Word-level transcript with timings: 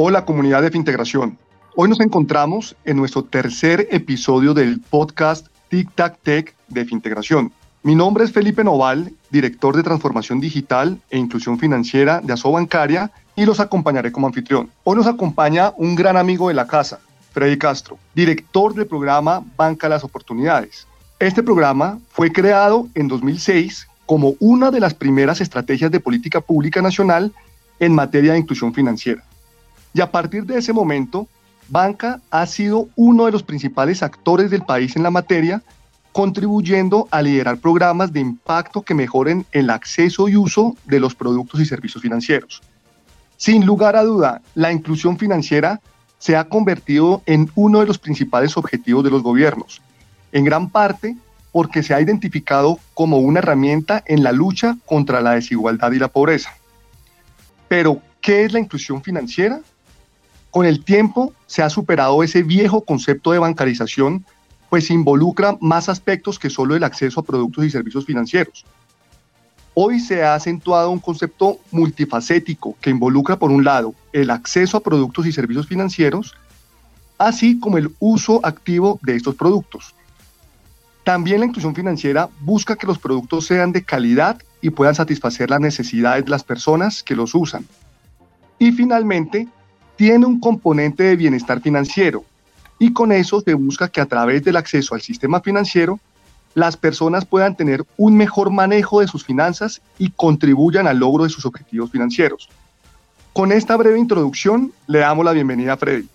Hola 0.00 0.24
comunidad 0.24 0.62
de 0.62 0.70
Fintegración. 0.70 1.36
Hoy 1.74 1.88
nos 1.88 1.98
encontramos 1.98 2.76
en 2.84 2.96
nuestro 2.96 3.24
tercer 3.24 3.88
episodio 3.90 4.54
del 4.54 4.78
podcast 4.78 5.48
Tic 5.70 5.92
Tac 5.92 6.20
Tech 6.22 6.54
de 6.68 6.84
Fintegración. 6.84 7.50
Mi 7.82 7.96
nombre 7.96 8.22
es 8.22 8.30
Felipe 8.30 8.62
Noval, 8.62 9.12
director 9.30 9.74
de 9.74 9.82
transformación 9.82 10.38
digital 10.38 11.00
e 11.10 11.18
inclusión 11.18 11.58
financiera 11.58 12.20
de 12.20 12.32
Aso 12.32 12.52
Bancaria 12.52 13.10
y 13.34 13.44
los 13.44 13.58
acompañaré 13.58 14.12
como 14.12 14.28
anfitrión. 14.28 14.70
Hoy 14.84 14.94
nos 14.94 15.08
acompaña 15.08 15.72
un 15.76 15.96
gran 15.96 16.16
amigo 16.16 16.46
de 16.46 16.54
la 16.54 16.68
casa, 16.68 17.00
Freddy 17.32 17.58
Castro, 17.58 17.98
director 18.14 18.74
del 18.74 18.86
programa 18.86 19.42
Banca 19.56 19.88
las 19.88 20.04
Oportunidades. 20.04 20.86
Este 21.18 21.42
programa 21.42 21.98
fue 22.10 22.30
creado 22.30 22.86
en 22.94 23.08
2006 23.08 23.88
como 24.06 24.34
una 24.38 24.70
de 24.70 24.78
las 24.78 24.94
primeras 24.94 25.40
estrategias 25.40 25.90
de 25.90 25.98
política 25.98 26.40
pública 26.40 26.80
nacional 26.82 27.32
en 27.80 27.92
materia 27.96 28.34
de 28.34 28.38
inclusión 28.38 28.72
financiera. 28.72 29.24
Y 29.94 30.00
a 30.00 30.10
partir 30.10 30.44
de 30.44 30.58
ese 30.58 30.72
momento, 30.72 31.28
Banca 31.68 32.20
ha 32.30 32.46
sido 32.46 32.88
uno 32.96 33.26
de 33.26 33.32
los 33.32 33.42
principales 33.42 34.02
actores 34.02 34.50
del 34.50 34.62
país 34.62 34.96
en 34.96 35.02
la 35.02 35.10
materia, 35.10 35.62
contribuyendo 36.12 37.06
a 37.10 37.22
liderar 37.22 37.58
programas 37.58 38.12
de 38.12 38.20
impacto 38.20 38.82
que 38.82 38.94
mejoren 38.94 39.46
el 39.52 39.70
acceso 39.70 40.28
y 40.28 40.36
uso 40.36 40.76
de 40.86 41.00
los 41.00 41.14
productos 41.14 41.60
y 41.60 41.66
servicios 41.66 42.02
financieros. 42.02 42.62
Sin 43.36 43.66
lugar 43.66 43.96
a 43.96 44.02
duda, 44.02 44.42
la 44.54 44.72
inclusión 44.72 45.18
financiera 45.18 45.80
se 46.18 46.36
ha 46.36 46.48
convertido 46.48 47.22
en 47.26 47.50
uno 47.54 47.80
de 47.80 47.86
los 47.86 47.98
principales 47.98 48.56
objetivos 48.56 49.04
de 49.04 49.10
los 49.10 49.22
gobiernos, 49.22 49.80
en 50.32 50.44
gran 50.44 50.70
parte 50.70 51.16
porque 51.52 51.82
se 51.82 51.94
ha 51.94 52.00
identificado 52.00 52.78
como 52.94 53.18
una 53.18 53.38
herramienta 53.38 54.02
en 54.06 54.22
la 54.22 54.32
lucha 54.32 54.76
contra 54.86 55.20
la 55.20 55.32
desigualdad 55.32 55.92
y 55.92 55.98
la 55.98 56.08
pobreza. 56.08 56.50
Pero, 57.68 58.02
¿qué 58.20 58.44
es 58.44 58.52
la 58.52 58.58
inclusión 58.58 59.02
financiera? 59.02 59.60
Con 60.50 60.66
el 60.66 60.84
tiempo 60.84 61.32
se 61.46 61.62
ha 61.62 61.70
superado 61.70 62.22
ese 62.22 62.42
viejo 62.42 62.82
concepto 62.82 63.32
de 63.32 63.38
bancarización, 63.38 64.24
pues 64.70 64.90
involucra 64.90 65.56
más 65.60 65.88
aspectos 65.88 66.38
que 66.38 66.50
solo 66.50 66.74
el 66.74 66.84
acceso 66.84 67.20
a 67.20 67.24
productos 67.24 67.64
y 67.64 67.70
servicios 67.70 68.04
financieros. 68.04 68.64
Hoy 69.74 70.00
se 70.00 70.24
ha 70.24 70.34
acentuado 70.34 70.90
un 70.90 70.98
concepto 70.98 71.58
multifacético 71.70 72.76
que 72.80 72.90
involucra, 72.90 73.38
por 73.38 73.50
un 73.50 73.64
lado, 73.64 73.94
el 74.12 74.30
acceso 74.30 74.76
a 74.76 74.82
productos 74.82 75.26
y 75.26 75.32
servicios 75.32 75.66
financieros, 75.66 76.34
así 77.16 77.60
como 77.60 77.78
el 77.78 77.94
uso 78.00 78.40
activo 78.44 78.98
de 79.02 79.16
estos 79.16 79.36
productos. 79.36 79.94
También 81.04 81.40
la 81.40 81.46
inclusión 81.46 81.74
financiera 81.74 82.28
busca 82.40 82.76
que 82.76 82.86
los 82.86 82.98
productos 82.98 83.46
sean 83.46 83.72
de 83.72 83.84
calidad 83.84 84.42
y 84.60 84.70
puedan 84.70 84.94
satisfacer 84.94 85.48
las 85.48 85.60
necesidades 85.60 86.24
de 86.24 86.30
las 86.30 86.44
personas 86.44 87.02
que 87.02 87.14
los 87.14 87.34
usan. 87.34 87.64
Y 88.58 88.72
finalmente, 88.72 89.48
tiene 89.98 90.26
un 90.26 90.38
componente 90.38 91.02
de 91.02 91.16
bienestar 91.16 91.60
financiero 91.60 92.24
y 92.78 92.92
con 92.92 93.10
eso 93.10 93.40
se 93.40 93.52
busca 93.54 93.88
que 93.88 94.00
a 94.00 94.06
través 94.06 94.44
del 94.44 94.54
acceso 94.54 94.94
al 94.94 95.00
sistema 95.00 95.40
financiero 95.40 95.98
las 96.54 96.76
personas 96.76 97.24
puedan 97.24 97.56
tener 97.56 97.84
un 97.96 98.16
mejor 98.16 98.50
manejo 98.50 99.00
de 99.00 99.08
sus 99.08 99.24
finanzas 99.24 99.82
y 99.98 100.10
contribuyan 100.10 100.86
al 100.86 100.98
logro 100.98 101.24
de 101.24 101.30
sus 101.30 101.44
objetivos 101.44 101.90
financieros. 101.90 102.48
Con 103.32 103.50
esta 103.50 103.76
breve 103.76 103.98
introducción, 103.98 104.72
le 104.86 105.00
damos 105.00 105.24
la 105.24 105.32
bienvenida 105.32 105.72
a 105.72 105.76
Freddy. 105.76 106.06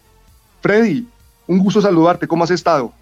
Freddy, 0.61 1.05
un 1.45 1.59
gusto 1.59 1.81
saludarte, 1.81 2.25
¿cómo 2.25 2.45
has 2.45 2.51
estado? 2.51 2.93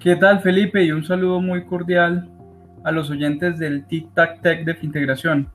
¿Qué 0.00 0.16
tal 0.16 0.40
Felipe? 0.40 0.82
Y 0.82 0.90
un 0.90 1.04
saludo 1.04 1.40
muy 1.40 1.64
cordial 1.64 2.28
a 2.82 2.90
los 2.90 3.08
oyentes 3.08 3.56
del 3.60 3.86
Tic 3.86 4.12
Tac 4.14 4.42
Tech 4.42 4.64
de 4.64 4.74
Fintegración. 4.74 5.48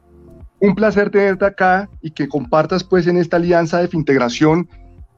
Un 0.60 0.74
placer 0.74 1.10
tenerte 1.12 1.46
acá 1.46 1.90
y 2.02 2.12
que 2.12 2.28
compartas 2.28 2.84
pues 2.84 3.06
en 3.08 3.18
esta 3.18 3.38
alianza 3.38 3.80
de 3.80 3.88
Fintegración 3.88 4.68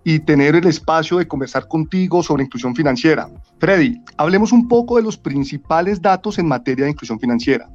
y 0.03 0.19
tener 0.19 0.55
el 0.55 0.67
espacio 0.67 1.17
de 1.17 1.27
conversar 1.27 1.67
contigo 1.67 2.23
sobre 2.23 2.43
inclusión 2.43 2.75
financiera. 2.75 3.29
Freddy, 3.59 4.01
hablemos 4.17 4.51
un 4.51 4.67
poco 4.67 4.97
de 4.97 5.03
los 5.03 5.17
principales 5.17 6.01
datos 6.01 6.39
en 6.39 6.47
materia 6.47 6.85
de 6.85 6.91
inclusión 6.91 7.19
financiera. 7.19 7.69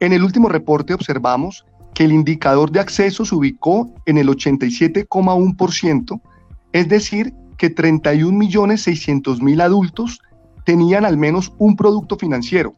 En 0.00 0.12
el 0.12 0.22
último 0.22 0.48
reporte 0.48 0.92
observamos 0.94 1.64
que 1.94 2.04
el 2.04 2.12
indicador 2.12 2.70
de 2.70 2.80
acceso 2.80 3.24
se 3.24 3.34
ubicó 3.34 3.94
en 4.04 4.18
el 4.18 4.28
87,1%, 4.28 6.20
es 6.72 6.88
decir, 6.88 7.32
que 7.56 7.74
31.600.000 7.74 9.62
adultos 9.62 10.20
tenían 10.64 11.04
al 11.04 11.16
menos 11.16 11.52
un 11.58 11.76
producto 11.76 12.16
financiero. 12.16 12.74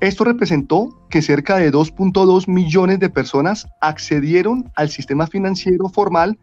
Esto 0.00 0.24
representó 0.24 0.98
que 1.10 1.20
cerca 1.20 1.56
de 1.56 1.70
2.2 1.70 2.48
millones 2.48 3.00
de 3.00 3.10
personas 3.10 3.66
accedieron 3.82 4.70
al 4.74 4.88
sistema 4.88 5.26
financiero 5.26 5.90
formal 5.90 6.38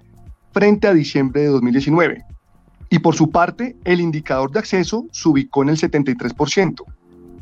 frente 0.51 0.87
a 0.87 0.93
diciembre 0.93 1.41
de 1.41 1.47
2019. 1.47 2.23
Y 2.89 2.99
por 2.99 3.15
su 3.15 3.31
parte, 3.31 3.75
el 3.83 3.99
indicador 3.99 4.51
de 4.51 4.59
acceso 4.59 5.07
se 5.11 5.27
ubicó 5.27 5.63
en 5.63 5.69
el 5.69 5.77
73%. 5.77 6.83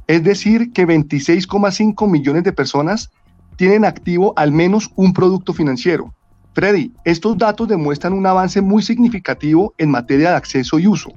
Es 0.07 0.23
decir, 0.23 0.71
que 0.71 0.87
26,5 0.87 2.09
millones 2.09 2.43
de 2.43 2.53
personas 2.53 3.11
tienen 3.57 3.83
activo 3.83 4.33
al 4.37 4.51
menos 4.53 4.91
un 4.95 5.13
producto 5.13 5.53
financiero. 5.53 6.13
Freddy, 6.53 6.93
estos 7.03 7.37
datos 7.37 7.67
demuestran 7.67 8.13
un 8.13 8.25
avance 8.25 8.61
muy 8.61 8.81
significativo 8.81 9.73
en 9.77 9.91
materia 9.91 10.29
de 10.29 10.37
acceso 10.37 10.79
y 10.79 10.87
uso. 10.87 11.11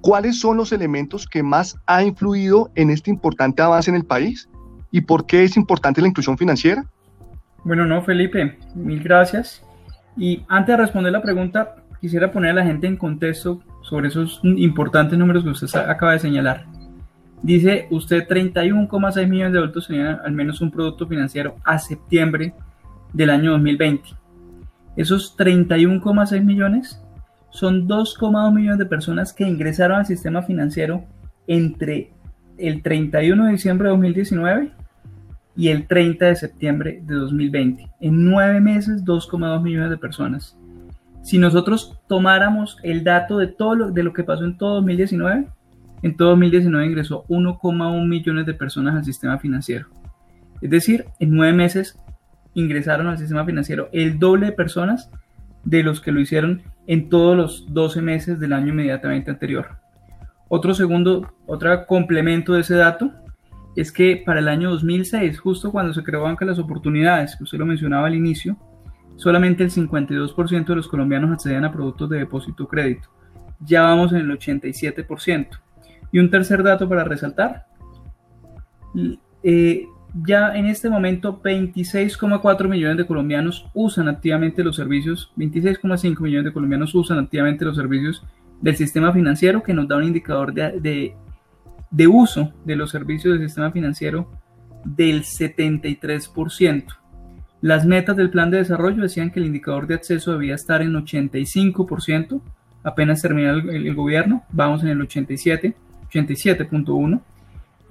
¿Cuáles 0.00 0.40
son 0.40 0.56
los 0.56 0.72
elementos 0.72 1.26
que 1.26 1.42
más 1.42 1.76
ha 1.86 2.02
influido 2.02 2.70
en 2.74 2.90
este 2.90 3.10
importante 3.10 3.62
avance 3.62 3.90
en 3.90 3.96
el 3.96 4.04
país? 4.04 4.48
¿Y 4.90 5.02
por 5.02 5.26
qué 5.26 5.44
es 5.44 5.56
importante 5.56 6.00
la 6.00 6.08
inclusión 6.08 6.38
financiera? 6.38 6.84
Bueno, 7.64 7.84
no, 7.84 8.02
Felipe, 8.02 8.58
mil 8.74 9.02
gracias. 9.02 9.62
Y 10.16 10.42
antes 10.48 10.76
de 10.76 10.82
responder 10.82 11.12
la 11.12 11.22
pregunta, 11.22 11.76
quisiera 12.00 12.30
poner 12.30 12.52
a 12.52 12.54
la 12.54 12.64
gente 12.64 12.86
en 12.86 12.96
contexto 12.96 13.60
sobre 13.82 14.08
esos 14.08 14.40
importantes 14.42 15.18
números 15.18 15.44
que 15.44 15.50
usted 15.50 15.78
acaba 15.78 16.12
de 16.12 16.18
señalar. 16.18 16.66
Dice 17.42 17.86
usted 17.90 18.26
31,6 18.28 19.26
millones 19.26 19.52
de 19.52 19.58
adultos 19.58 19.86
tenían 19.86 20.18
al 20.24 20.32
menos 20.32 20.60
un 20.60 20.70
producto 20.70 21.06
financiero 21.06 21.56
a 21.64 21.78
septiembre 21.78 22.54
del 23.12 23.30
año 23.30 23.52
2020. 23.52 24.10
Esos 24.96 25.36
31,6 25.36 26.44
millones 26.44 27.02
son 27.50 27.88
2,2 27.88 28.54
millones 28.54 28.78
de 28.78 28.86
personas 28.86 29.32
que 29.32 29.48
ingresaron 29.48 29.98
al 29.98 30.06
sistema 30.06 30.42
financiero 30.42 31.04
entre 31.46 32.12
el 32.58 32.82
31 32.82 33.46
de 33.46 33.52
diciembre 33.52 33.88
de 33.88 33.90
2019 33.90 34.72
y 35.56 35.68
el 35.68 35.86
30 35.86 36.26
de 36.26 36.36
septiembre 36.36 37.02
de 37.04 37.14
2020. 37.14 37.90
En 38.00 38.24
nueve 38.24 38.60
meses, 38.60 39.04
2,2 39.04 39.62
millones 39.62 39.90
de 39.90 39.98
personas. 39.98 40.56
Si 41.22 41.38
nosotros 41.38 41.98
tomáramos 42.08 42.78
el 42.82 43.04
dato 43.04 43.38
de 43.38 43.48
todo 43.48 43.74
lo, 43.74 43.90
de 43.90 44.02
lo 44.02 44.12
que 44.12 44.24
pasó 44.24 44.44
en 44.44 44.56
todo 44.56 44.76
2019, 44.76 45.46
en 46.02 46.16
todo 46.16 46.30
2019 46.30 46.86
ingresó 46.86 47.24
1,1 47.28 48.08
millones 48.08 48.46
de 48.46 48.54
personas 48.54 48.94
al 48.94 49.04
sistema 49.04 49.38
financiero. 49.38 49.88
Es 50.62 50.70
decir, 50.70 51.04
en 51.18 51.34
nueve 51.34 51.52
meses 51.52 51.98
ingresaron 52.54 53.06
al 53.06 53.18
sistema 53.18 53.44
financiero 53.44 53.88
el 53.92 54.18
doble 54.18 54.46
de 54.46 54.52
personas 54.52 55.10
de 55.64 55.82
los 55.82 56.00
que 56.00 56.12
lo 56.12 56.20
hicieron 56.20 56.62
en 56.90 57.08
todos 57.08 57.36
los 57.36 57.72
12 57.72 58.02
meses 58.02 58.40
del 58.40 58.52
año 58.52 58.70
inmediatamente 58.72 59.30
anterior. 59.30 59.76
Otro 60.48 60.74
segundo, 60.74 61.32
otro 61.46 61.86
complemento 61.86 62.54
de 62.54 62.62
ese 62.62 62.74
dato 62.74 63.12
es 63.76 63.92
que 63.92 64.20
para 64.26 64.40
el 64.40 64.48
año 64.48 64.70
2006, 64.70 65.38
justo 65.38 65.70
cuando 65.70 65.94
se 65.94 66.02
creó 66.02 66.22
Banca 66.22 66.44
de 66.44 66.50
las 66.50 66.58
Oportunidades, 66.58 67.36
que 67.36 67.44
usted 67.44 67.58
lo 67.58 67.66
mencionaba 67.66 68.08
al 68.08 68.16
inicio, 68.16 68.56
solamente 69.14 69.62
el 69.62 69.70
52% 69.70 70.66
de 70.66 70.74
los 70.74 70.88
colombianos 70.88 71.30
accedían 71.30 71.64
a 71.64 71.70
productos 71.70 72.10
de 72.10 72.18
depósito 72.18 72.66
crédito. 72.66 73.08
Ya 73.60 73.82
vamos 73.82 74.10
en 74.10 74.18
el 74.18 74.30
87%. 74.36 75.46
Y 76.10 76.18
un 76.18 76.28
tercer 76.28 76.64
dato 76.64 76.88
para 76.88 77.04
resaltar, 77.04 77.66
eh, 79.44 79.86
ya 80.14 80.56
en 80.56 80.66
este 80.66 80.90
momento 80.90 81.40
26,4 81.42 82.68
millones 82.68 82.96
de 82.96 83.06
colombianos 83.06 83.66
usan 83.74 84.08
activamente 84.08 84.64
los 84.64 84.76
servicios, 84.76 85.32
26,5 85.36 86.20
millones 86.20 86.46
de 86.46 86.52
colombianos 86.52 86.94
usan 86.94 87.18
activamente 87.18 87.64
los 87.64 87.76
servicios 87.76 88.24
del 88.60 88.76
sistema 88.76 89.12
financiero 89.12 89.62
que 89.62 89.74
nos 89.74 89.88
da 89.88 89.96
un 89.96 90.04
indicador 90.04 90.52
de, 90.52 91.14
de, 91.90 92.06
uso 92.08 92.52
de 92.64 92.76
los 92.76 92.90
servicios 92.90 93.38
del 93.38 93.48
sistema 93.48 93.70
financiero 93.70 94.30
del 94.84 95.22
73%. 95.22 96.84
Las 97.62 97.84
metas 97.84 98.16
del 98.16 98.30
plan 98.30 98.50
de 98.50 98.58
desarrollo 98.58 99.02
decían 99.02 99.30
que 99.30 99.40
el 99.40 99.46
indicador 99.46 99.86
de 99.86 99.94
acceso 99.94 100.32
debía 100.32 100.54
estar 100.54 100.82
en 100.82 100.92
85%, 100.92 102.40
apenas 102.82 103.22
termina 103.22 103.50
el, 103.50 103.86
el 103.86 103.94
gobierno, 103.94 104.44
vamos 104.50 104.82
en 104.82 104.88
el 104.88 105.00
87, 105.00 105.74
87.1 106.10 107.20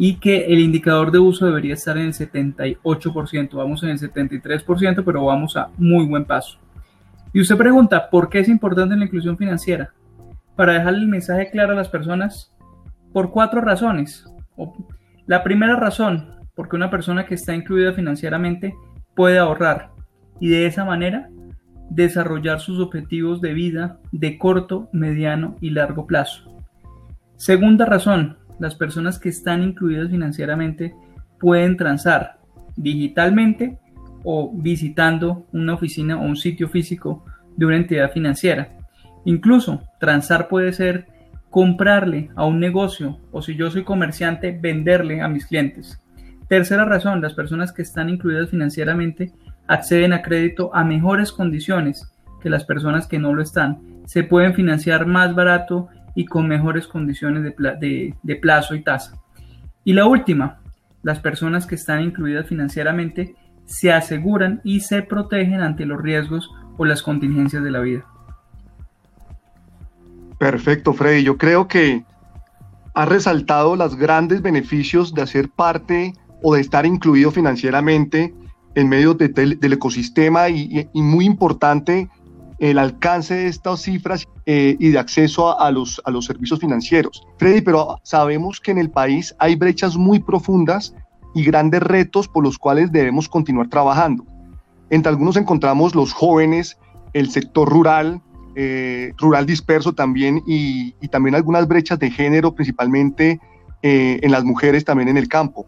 y 0.01 0.15
que 0.15 0.45
el 0.45 0.59
indicador 0.59 1.11
de 1.11 1.19
uso 1.19 1.45
debería 1.45 1.73
estar 1.73 1.97
en 1.97 2.05
el 2.05 2.13
78%, 2.13 3.53
vamos 3.53 3.83
en 3.83 3.89
el 3.89 3.99
73%, 3.99 5.03
pero 5.03 5.25
vamos 5.25 5.57
a 5.57 5.71
muy 5.77 6.05
buen 6.05 6.23
paso. 6.23 6.57
Y 7.33 7.41
usted 7.41 7.57
pregunta, 7.57 8.09
¿por 8.09 8.29
qué 8.29 8.39
es 8.39 8.47
importante 8.47 8.95
la 8.95 9.03
inclusión 9.03 9.37
financiera? 9.37 9.91
Para 10.55 10.71
dejarle 10.71 10.99
el 10.99 11.09
mensaje 11.09 11.51
claro 11.51 11.73
a 11.73 11.75
las 11.75 11.89
personas, 11.89 12.55
por 13.11 13.31
cuatro 13.31 13.59
razones. 13.59 14.23
La 15.27 15.43
primera 15.43 15.75
razón, 15.75 16.33
porque 16.55 16.77
una 16.77 16.89
persona 16.89 17.25
que 17.25 17.35
está 17.35 17.53
incluida 17.53 17.91
financieramente 17.91 18.73
puede 19.15 19.37
ahorrar. 19.37 19.91
y 20.39 20.47
de 20.47 20.65
esa 20.65 20.85
manera 20.85 21.29
desarrollar 21.89 22.61
sus 22.61 22.79
objetivos 22.79 23.41
de 23.41 23.53
vida 23.53 23.99
de 24.13 24.37
corto, 24.37 24.87
mediano 24.93 25.57
y 25.59 25.71
largo 25.71 26.07
plazo. 26.07 26.49
Segunda 27.35 27.85
razón, 27.85 28.38
las 28.59 28.75
personas 28.75 29.19
que 29.19 29.29
están 29.29 29.63
incluidas 29.63 30.09
financieramente 30.09 30.93
pueden 31.39 31.77
transar 31.77 32.39
digitalmente 32.75 33.77
o 34.23 34.51
visitando 34.53 35.47
una 35.53 35.73
oficina 35.73 36.17
o 36.17 36.23
un 36.23 36.35
sitio 36.35 36.67
físico 36.67 37.23
de 37.55 37.65
una 37.65 37.77
entidad 37.77 38.11
financiera. 38.11 38.77
Incluso 39.25 39.83
transar 39.99 40.47
puede 40.47 40.73
ser 40.73 41.07
comprarle 41.49 42.29
a 42.35 42.45
un 42.45 42.59
negocio 42.59 43.19
o 43.31 43.41
si 43.41 43.55
yo 43.55 43.71
soy 43.71 43.83
comerciante, 43.83 44.51
venderle 44.51 45.21
a 45.21 45.27
mis 45.27 45.45
clientes. 45.45 45.99
Tercera 46.47 46.85
razón, 46.85 47.21
las 47.21 47.33
personas 47.33 47.71
que 47.71 47.81
están 47.81 48.09
incluidas 48.09 48.49
financieramente 48.49 49.31
acceden 49.67 50.13
a 50.13 50.21
crédito 50.21 50.73
a 50.73 50.83
mejores 50.83 51.31
condiciones 51.31 52.11
que 52.41 52.49
las 52.49 52.65
personas 52.65 53.07
que 53.07 53.19
no 53.19 53.33
lo 53.33 53.41
están. 53.41 53.79
Se 54.05 54.23
pueden 54.23 54.53
financiar 54.53 55.05
más 55.05 55.35
barato 55.35 55.89
y 56.19 56.25
con 56.25 56.49
mejores 56.49 56.85
condiciones 56.85 57.43
de, 57.43 58.35
plazo 58.41 58.75
y 58.75 58.83
tasa. 58.83 59.13
Y 59.85 59.93
la 59.93 60.05
última, 60.05 60.59
las 61.01 61.21
personas 61.21 61.65
que 61.65 61.75
están 61.75 62.03
incluidas 62.03 62.45
financieramente 62.45 63.35
se 63.63 63.93
aseguran 63.93 64.59
y 64.65 64.81
se 64.81 65.01
protegen 65.01 65.61
ante 65.61 65.85
los 65.85 66.01
riesgos 66.01 66.51
o 66.75 66.83
las 66.83 67.03
contingencias 67.03 67.63
de 67.63 67.71
la 67.71 67.79
vida. 67.79 68.05
Perfecto, 70.37 70.91
Freddy. 70.91 71.23
Yo 71.23 71.37
creo 71.37 71.69
que 71.69 72.03
ha 72.95 73.05
resaltado 73.05 73.77
los 73.77 73.95
grandes 73.95 74.41
beneficios 74.41 75.13
de 75.13 75.21
hacer 75.21 75.47
parte 75.47 76.11
o 76.43 76.55
de 76.55 76.59
estar 76.59 76.85
incluido 76.85 77.31
financieramente 77.31 78.33
en 78.75 78.89
medio 78.89 79.13
del 79.13 79.71
ecosistema 79.71 80.49
y, 80.49 80.85
muy 80.93 81.23
importante 81.23 82.09
el 82.59 82.77
alcance 82.77 83.35
de 83.35 83.47
estas 83.47 83.81
cifras 83.81 84.27
eh, 84.45 84.75
y 84.79 84.89
de 84.89 84.99
acceso 84.99 85.59
a, 85.59 85.71
los, 85.71 86.01
a 86.05 86.11
los 86.11 86.25
servicios 86.25 86.59
financieros. 86.59 87.25
Freddy, 87.37 87.61
pero 87.61 87.99
sabemos 88.03 88.59
que 88.59 88.71
en 88.71 88.77
el 88.77 88.89
país 88.89 89.35
hay 89.39 89.55
brechas 89.55 89.95
muy 89.95 90.19
profundas 90.19 90.93
y 91.33 91.43
grandes 91.43 91.81
retos 91.81 92.27
por 92.27 92.43
los 92.43 92.57
cuales 92.57 92.91
debemos 92.91 93.29
continuar 93.29 93.69
trabajando. 93.69 94.25
Entre 94.89 95.09
algunos 95.09 95.37
encontramos 95.37 95.95
los 95.95 96.13
jóvenes, 96.13 96.77
el 97.13 97.29
sector 97.29 97.69
rural, 97.69 98.21
eh, 98.55 99.13
rural 99.17 99.45
disperso 99.45 99.93
también 99.93 100.43
y, 100.45 100.91
también 101.09 101.35
algunas 101.35 101.67
brechas 101.67 101.99
de 101.99 102.11
género, 102.11 102.55
principalmente 102.55 103.39
eh, 103.81 104.19
en 104.21 104.31
las 104.31 104.43
mujeres 104.43 104.83
también 104.83 105.09
en 105.09 105.17
el 105.17 105.27
campo. 105.27 105.65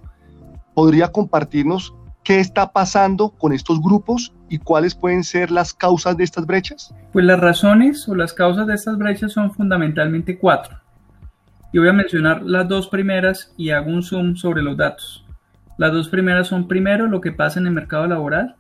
¿Podría 0.74 1.12
compartirnos 1.12 1.94
qué 2.24 2.40
está 2.40 2.72
pasando 2.72 3.30
con 3.30 3.54
estos 3.54 3.82
grupos 3.82 4.34
y 4.50 4.60
cuáles 4.60 4.96
pueden 4.96 5.24
ser 5.24 5.52
las 5.52 5.74
causas 5.74 6.18
de 6.18 6.24
estas 6.24 6.46
brechas? 6.46 6.94
Pues 7.14 7.26
las 7.26 7.40
razones 7.40 8.08
o 8.08 8.16
las 8.16 8.34
causas 8.34 8.68
de 8.68 8.76
estas 8.76 8.98
brechas 8.98 9.32
son 9.32 9.52
fundamentalmente 9.52 10.38
cuatro. 10.38 10.78
Y 11.74 11.80
voy 11.80 11.88
a 11.88 11.94
mencionar 11.94 12.44
las 12.44 12.68
dos 12.68 12.88
primeras 12.88 13.54
y 13.58 13.70
hago 13.70 13.90
un 13.90 14.04
zoom 14.04 14.36
sobre 14.36 14.62
los 14.62 14.78
datos. 14.78 15.26
Las 15.78 15.94
dos 15.94 16.10
primeras 16.10 16.48
son 16.48 16.68
primero 16.68 17.08
lo 17.08 17.22
que 17.22 17.32
pasa 17.32 17.60
en 17.60 17.68
el 17.68 17.74
mercado 17.74 18.06
laboral 18.08 18.56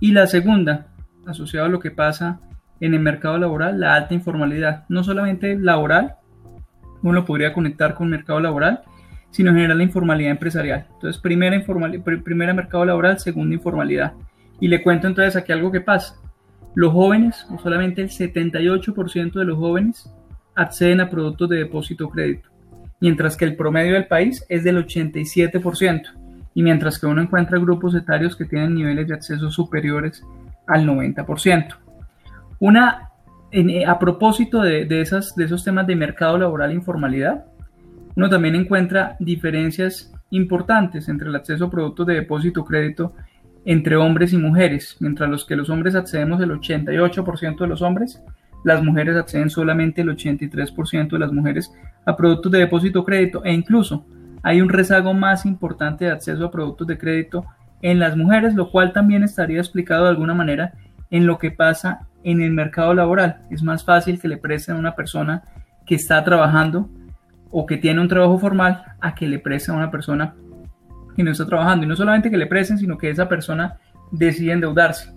y 0.00 0.12
la 0.12 0.26
segunda, 0.26 0.86
asociado 1.26 1.66
a 1.66 1.70
lo 1.70 1.78
que 1.78 1.90
pasa 1.90 2.40
en 2.80 2.94
el 2.94 3.00
mercado 3.00 3.38
laboral 3.38 3.78
la 3.78 3.94
alta 3.94 4.14
informalidad, 4.14 4.84
no 4.88 5.04
solamente 5.04 5.56
laboral, 5.56 6.16
uno 7.02 7.24
podría 7.24 7.52
conectar 7.52 7.94
con 7.94 8.10
mercado 8.10 8.40
laboral, 8.40 8.82
sino 9.32 9.50
en 9.50 9.56
general 9.56 9.78
la 9.78 9.84
informalidad 9.84 10.30
empresarial. 10.30 10.86
Entonces, 10.94 11.20
primera, 11.20 11.56
informal, 11.56 12.00
primera 12.22 12.54
mercado 12.54 12.84
laboral, 12.84 13.18
segunda 13.18 13.54
informalidad. 13.54 14.12
Y 14.60 14.68
le 14.68 14.82
cuento 14.82 15.08
entonces 15.08 15.34
aquí 15.34 15.52
algo 15.52 15.72
que 15.72 15.80
pasa. 15.80 16.16
Los 16.74 16.92
jóvenes, 16.92 17.46
o 17.50 17.58
solamente 17.58 18.02
el 18.02 18.10
78% 18.10 19.32
de 19.32 19.44
los 19.44 19.58
jóvenes, 19.58 20.08
acceden 20.54 21.00
a 21.00 21.08
productos 21.08 21.48
de 21.48 21.56
depósito 21.56 22.08
crédito, 22.10 22.50
mientras 23.00 23.36
que 23.36 23.46
el 23.46 23.56
promedio 23.56 23.94
del 23.94 24.06
país 24.06 24.44
es 24.48 24.64
del 24.64 24.86
87%, 24.86 26.02
y 26.54 26.62
mientras 26.62 26.98
que 26.98 27.06
uno 27.06 27.22
encuentra 27.22 27.58
grupos 27.58 27.94
etarios 27.94 28.36
que 28.36 28.44
tienen 28.44 28.74
niveles 28.74 29.08
de 29.08 29.14
acceso 29.14 29.50
superiores 29.50 30.22
al 30.66 30.86
90%. 30.86 31.74
Una, 32.60 33.10
eh, 33.50 33.86
a 33.86 33.98
propósito 33.98 34.60
de, 34.60 34.84
de 34.84 35.00
esos 35.00 35.64
temas 35.64 35.86
de 35.86 35.96
mercado 35.96 36.36
laboral 36.36 36.70
e 36.70 36.74
informalidad, 36.74 37.46
uno 38.16 38.28
también 38.28 38.54
encuentra 38.54 39.16
diferencias 39.18 40.12
importantes 40.30 41.08
entre 41.08 41.28
el 41.28 41.36
acceso 41.36 41.66
a 41.66 41.70
productos 41.70 42.06
de 42.06 42.14
depósito 42.14 42.64
crédito 42.64 43.14
entre 43.64 43.96
hombres 43.96 44.32
y 44.32 44.38
mujeres, 44.38 44.96
mientras 45.00 45.30
los 45.30 45.44
que 45.44 45.56
los 45.56 45.70
hombres 45.70 45.94
accedemos 45.94 46.40
el 46.40 46.50
88% 46.50 47.58
de 47.58 47.66
los 47.66 47.82
hombres, 47.82 48.22
las 48.64 48.82
mujeres 48.82 49.16
acceden 49.16 49.50
solamente 49.50 50.02
el 50.02 50.08
83% 50.08 51.10
de 51.10 51.18
las 51.18 51.32
mujeres 51.32 51.72
a 52.04 52.16
productos 52.16 52.52
de 52.52 52.58
depósito 52.58 53.04
crédito 53.04 53.44
e 53.44 53.52
incluso 53.52 54.04
hay 54.42 54.60
un 54.60 54.68
rezago 54.68 55.14
más 55.14 55.46
importante 55.46 56.04
de 56.04 56.10
acceso 56.10 56.44
a 56.44 56.50
productos 56.50 56.86
de 56.86 56.98
crédito 56.98 57.44
en 57.80 57.98
las 57.98 58.16
mujeres, 58.16 58.54
lo 58.54 58.70
cual 58.70 58.92
también 58.92 59.22
estaría 59.22 59.58
explicado 59.58 60.04
de 60.04 60.10
alguna 60.10 60.34
manera 60.34 60.72
en 61.10 61.26
lo 61.26 61.38
que 61.38 61.50
pasa 61.50 62.06
en 62.24 62.40
el 62.40 62.52
mercado 62.52 62.94
laboral. 62.94 63.42
Es 63.50 63.62
más 63.62 63.84
fácil 63.84 64.20
que 64.20 64.28
le 64.28 64.36
presten 64.36 64.76
a 64.76 64.78
una 64.78 64.94
persona 64.94 65.42
que 65.86 65.96
está 65.96 66.22
trabajando 66.24 66.88
o 67.52 67.66
que 67.66 67.76
tiene 67.76 68.00
un 68.00 68.08
trabajo 68.08 68.38
formal 68.38 68.82
a 69.00 69.14
que 69.14 69.28
le 69.28 69.38
presten 69.38 69.76
a 69.76 69.78
una 69.78 69.90
persona 69.90 70.34
que 71.14 71.22
no 71.22 71.30
está 71.30 71.46
trabajando. 71.46 71.84
Y 71.84 71.88
no 71.88 71.94
solamente 71.94 72.30
que 72.30 72.36
le 72.36 72.46
presten, 72.46 72.78
sino 72.78 72.98
que 72.98 73.10
esa 73.10 73.28
persona 73.28 73.78
decide 74.10 74.52
endeudarse. 74.52 75.12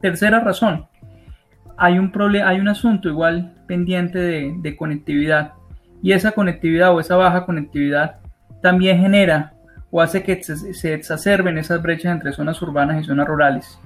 Tercera 0.00 0.40
razón, 0.40 0.86
hay 1.78 1.98
un, 1.98 2.12
hay 2.44 2.60
un 2.60 2.68
asunto 2.68 3.08
igual 3.08 3.54
pendiente 3.66 4.18
de, 4.18 4.54
de 4.58 4.76
conectividad. 4.76 5.52
Y 6.02 6.12
esa 6.12 6.32
conectividad 6.32 6.94
o 6.94 7.00
esa 7.00 7.16
baja 7.16 7.46
conectividad 7.46 8.16
también 8.60 9.00
genera 9.00 9.54
o 9.90 10.02
hace 10.02 10.22
que 10.22 10.42
se 10.42 10.92
exacerben 10.92 11.56
esas 11.56 11.80
brechas 11.80 12.12
entre 12.12 12.32
zonas 12.32 12.60
urbanas 12.60 13.00
y 13.00 13.04
zonas 13.04 13.26
rurales 13.26 13.78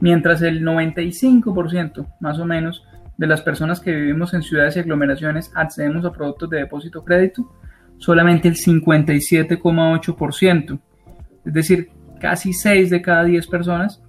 mientras 0.00 0.42
el 0.42 0.62
95% 0.62 2.06
más 2.20 2.38
o 2.38 2.44
menos 2.44 2.84
de 3.20 3.26
las 3.26 3.42
personas 3.42 3.80
que 3.80 3.94
vivimos 3.94 4.32
en 4.32 4.42
ciudades 4.42 4.76
y 4.76 4.78
aglomeraciones 4.78 5.52
accedemos 5.54 6.06
a 6.06 6.12
productos 6.12 6.48
de 6.48 6.60
depósito 6.60 7.04
crédito, 7.04 7.52
solamente 7.98 8.48
el 8.48 8.54
57,8%, 8.54 10.80
es 11.44 11.52
decir, 11.52 11.90
casi 12.18 12.54
6 12.54 12.88
de 12.88 13.02
cada 13.02 13.24
10 13.24 13.46
personas 13.48 14.02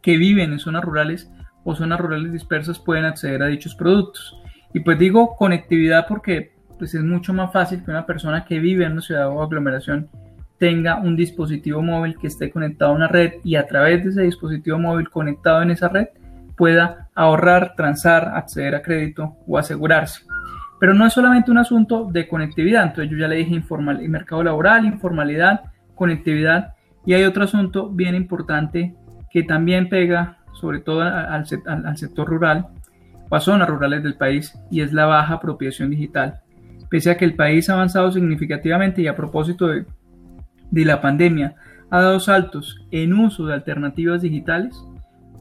que 0.00 0.16
viven 0.16 0.50
en 0.50 0.58
zonas 0.58 0.82
rurales 0.82 1.30
o 1.62 1.74
zonas 1.74 2.00
rurales 2.00 2.32
dispersas 2.32 2.78
pueden 2.78 3.04
acceder 3.04 3.42
a 3.42 3.48
dichos 3.48 3.74
productos. 3.74 4.40
Y 4.72 4.80
pues 4.80 4.98
digo 4.98 5.36
conectividad 5.36 6.06
porque 6.08 6.54
pues 6.78 6.94
es 6.94 7.02
mucho 7.02 7.34
más 7.34 7.52
fácil 7.52 7.84
que 7.84 7.90
una 7.90 8.06
persona 8.06 8.46
que 8.46 8.60
vive 8.60 8.86
en 8.86 8.92
una 8.92 9.02
ciudad 9.02 9.28
o 9.28 9.42
aglomeración 9.42 10.08
tenga 10.56 10.96
un 10.96 11.16
dispositivo 11.16 11.82
móvil 11.82 12.16
que 12.18 12.28
esté 12.28 12.50
conectado 12.50 12.92
a 12.92 12.94
una 12.94 13.08
red 13.08 13.34
y 13.44 13.56
a 13.56 13.66
través 13.66 14.04
de 14.04 14.08
ese 14.08 14.22
dispositivo 14.22 14.78
móvil 14.78 15.10
conectado 15.10 15.60
en 15.60 15.72
esa 15.72 15.90
red 15.90 16.06
pueda 16.56 17.08
ahorrar, 17.14 17.74
transar, 17.76 18.32
acceder 18.34 18.74
a 18.74 18.82
crédito 18.82 19.36
o 19.46 19.58
asegurarse. 19.58 20.24
Pero 20.80 20.94
no 20.94 21.06
es 21.06 21.12
solamente 21.12 21.50
un 21.50 21.58
asunto 21.58 22.08
de 22.10 22.26
conectividad, 22.26 22.82
entonces 22.82 23.10
yo 23.10 23.16
ya 23.16 23.28
le 23.28 23.36
dije 23.36 23.54
informal, 23.54 24.00
mercado 24.08 24.42
laboral, 24.42 24.84
informalidad, 24.84 25.62
conectividad 25.94 26.74
y 27.06 27.14
hay 27.14 27.24
otro 27.24 27.44
asunto 27.44 27.88
bien 27.88 28.14
importante 28.14 28.94
que 29.30 29.42
también 29.42 29.88
pega 29.88 30.38
sobre 30.52 30.80
todo 30.80 31.02
al, 31.02 31.46
sector 31.96 32.28
rural 32.28 32.66
o 33.28 33.36
a 33.36 33.40
zonas 33.40 33.68
rurales 33.68 34.02
del 34.02 34.14
país 34.14 34.58
y 34.70 34.80
es 34.80 34.92
la 34.92 35.06
baja 35.06 35.34
apropiación 35.34 35.90
digital. 35.90 36.40
Pese 36.90 37.10
a 37.10 37.16
que 37.16 37.24
el 37.24 37.34
país 37.34 37.70
ha 37.70 37.74
avanzado 37.74 38.12
significativamente 38.12 39.02
y 39.02 39.06
a 39.06 39.16
propósito 39.16 39.68
de 39.68 40.84
la 40.84 41.00
pandemia 41.00 41.54
ha 41.90 42.00
dado 42.00 42.20
saltos 42.20 42.84
en 42.90 43.12
uso 43.12 43.46
de 43.46 43.54
alternativas 43.54 44.22
digitales, 44.22 44.82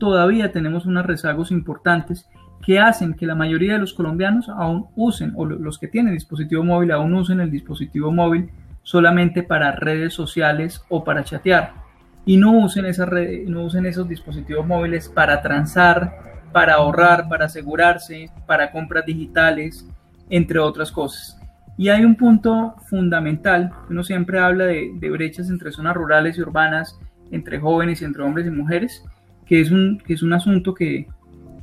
todavía 0.02 0.52
tenemos 0.52 0.88
unos 0.88 1.06
rezagos 1.06 1.52
importantes 1.52 2.28
que 2.66 2.80
hacen 2.80 3.14
que 3.14 3.28
la 3.28 3.36
mayoría 3.36 3.74
de 3.74 3.80
los 3.80 3.94
colombianos 3.94 4.50
aún 4.50 4.88
usen, 4.96 5.32
o 5.36 5.46
los 5.46 5.78
que 5.78 5.88
tienen 5.88 6.16
dispositivo 6.16 6.64
móvil 6.64 6.92
aún 6.92 7.14
usen 7.14 7.40
el 7.40 7.52
dispositivo 7.52 8.12
móvil 8.12 8.50
solamente 8.82 9.44
para 9.44 9.74
redes 9.74 10.16
sociales 10.16 10.84
o 10.90 11.04
para 11.04 11.24
chatear 11.24 11.82
y 12.26 12.38
no 12.38 12.52
usen, 12.52 12.86
esa 12.86 13.08
no 13.46 13.64
usen 13.64 13.86
esos 13.86 14.08
dispositivos 14.08 14.66
móviles 14.66 15.08
para 15.08 15.44
transar, 15.44 16.42
para 16.52 16.76
ahorrar, 16.76 17.30
para 17.30 17.46
asegurarse, 17.46 18.32
para 18.48 18.72
compras 18.72 19.06
digitales, 19.06 19.88
entre 20.32 20.58
otras 20.58 20.92
cosas. 20.92 21.40
Y 21.78 21.90
hay 21.90 22.06
un 22.06 22.16
punto 22.16 22.76
fundamental, 22.90 23.72
uno 23.88 24.04
siempre 24.04 24.40
habla 24.40 24.66
de, 24.66 24.92
brechas 25.12 25.50
entre 25.50 25.72
zonas 25.72 25.96
rurales 25.96 26.40
y 26.40 26.42
urbanas, 26.42 27.00
entre 27.30 27.60
jóvenes 27.60 28.02
y 28.02 28.06
entre 28.06 28.24
hombres 28.24 28.48
y 28.48 28.52
mujeres, 28.52 29.04
que 29.52 29.60
es 29.60 29.70
un, 29.70 29.98
que 29.98 30.14
es 30.14 30.24
un 30.24 30.32
asunto 30.32 30.74
que, 30.74 31.10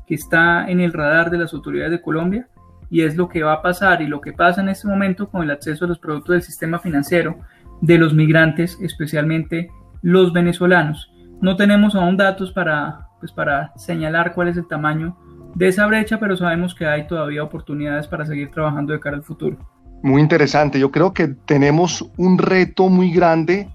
que 0.06 0.14
está 0.14 0.68
en 0.68 0.78
el 0.80 0.92
radar 0.92 1.30
de 1.30 1.38
las 1.38 1.54
autoridades 1.54 1.90
de 1.90 2.02
Colombia 2.02 2.46
y 2.90 3.00
es 3.00 3.16
lo 3.16 3.30
que 3.30 3.42
va 3.42 3.54
a 3.54 3.62
pasar 3.62 4.02
y 4.02 4.06
lo 4.06 4.20
que 4.20 4.34
pasa 4.34 4.60
en 4.60 4.68
este 4.68 4.86
momento 4.86 5.30
con 5.30 5.42
el 5.42 5.50
acceso 5.50 5.86
a 5.86 5.88
los 5.88 5.98
productos 5.98 6.34
del 6.34 6.42
sistema 6.42 6.80
financiero 6.80 7.38
de 7.80 7.96
los 7.96 8.12
migrantes, 8.12 8.76
especialmente 8.82 9.70
los 10.02 10.34
venezolanos. 10.34 11.10
no 11.40 11.56
tenemos 11.56 11.94
aún 11.94 12.18
datos 12.18 12.52
para, 12.52 13.08
pues, 13.20 13.32
para 13.32 13.72
señalar 13.76 14.34
cuál 14.34 14.48
es 14.48 14.58
el 14.58 14.68
tamaño 14.68 15.16
de 15.54 15.68
esa 15.68 15.86
brecha, 15.86 16.20
pero 16.20 16.36
sabemos 16.36 16.74
que 16.74 16.84
hay 16.84 17.06
todavía 17.06 17.42
oportunidades 17.42 18.06
para 18.06 18.26
seguir 18.26 18.50
trabajando 18.50 18.92
de 18.92 19.00
cara 19.00 19.16
al 19.16 19.24
futuro. 19.24 19.56
Muy 20.02 20.20
interesante. 20.20 20.78
Yo 20.78 20.90
creo 20.90 21.14
que 21.14 21.28
tenemos 21.28 22.06
un 22.18 22.36
reto 22.36 22.90
muy 22.90 23.10
grande 23.12 23.70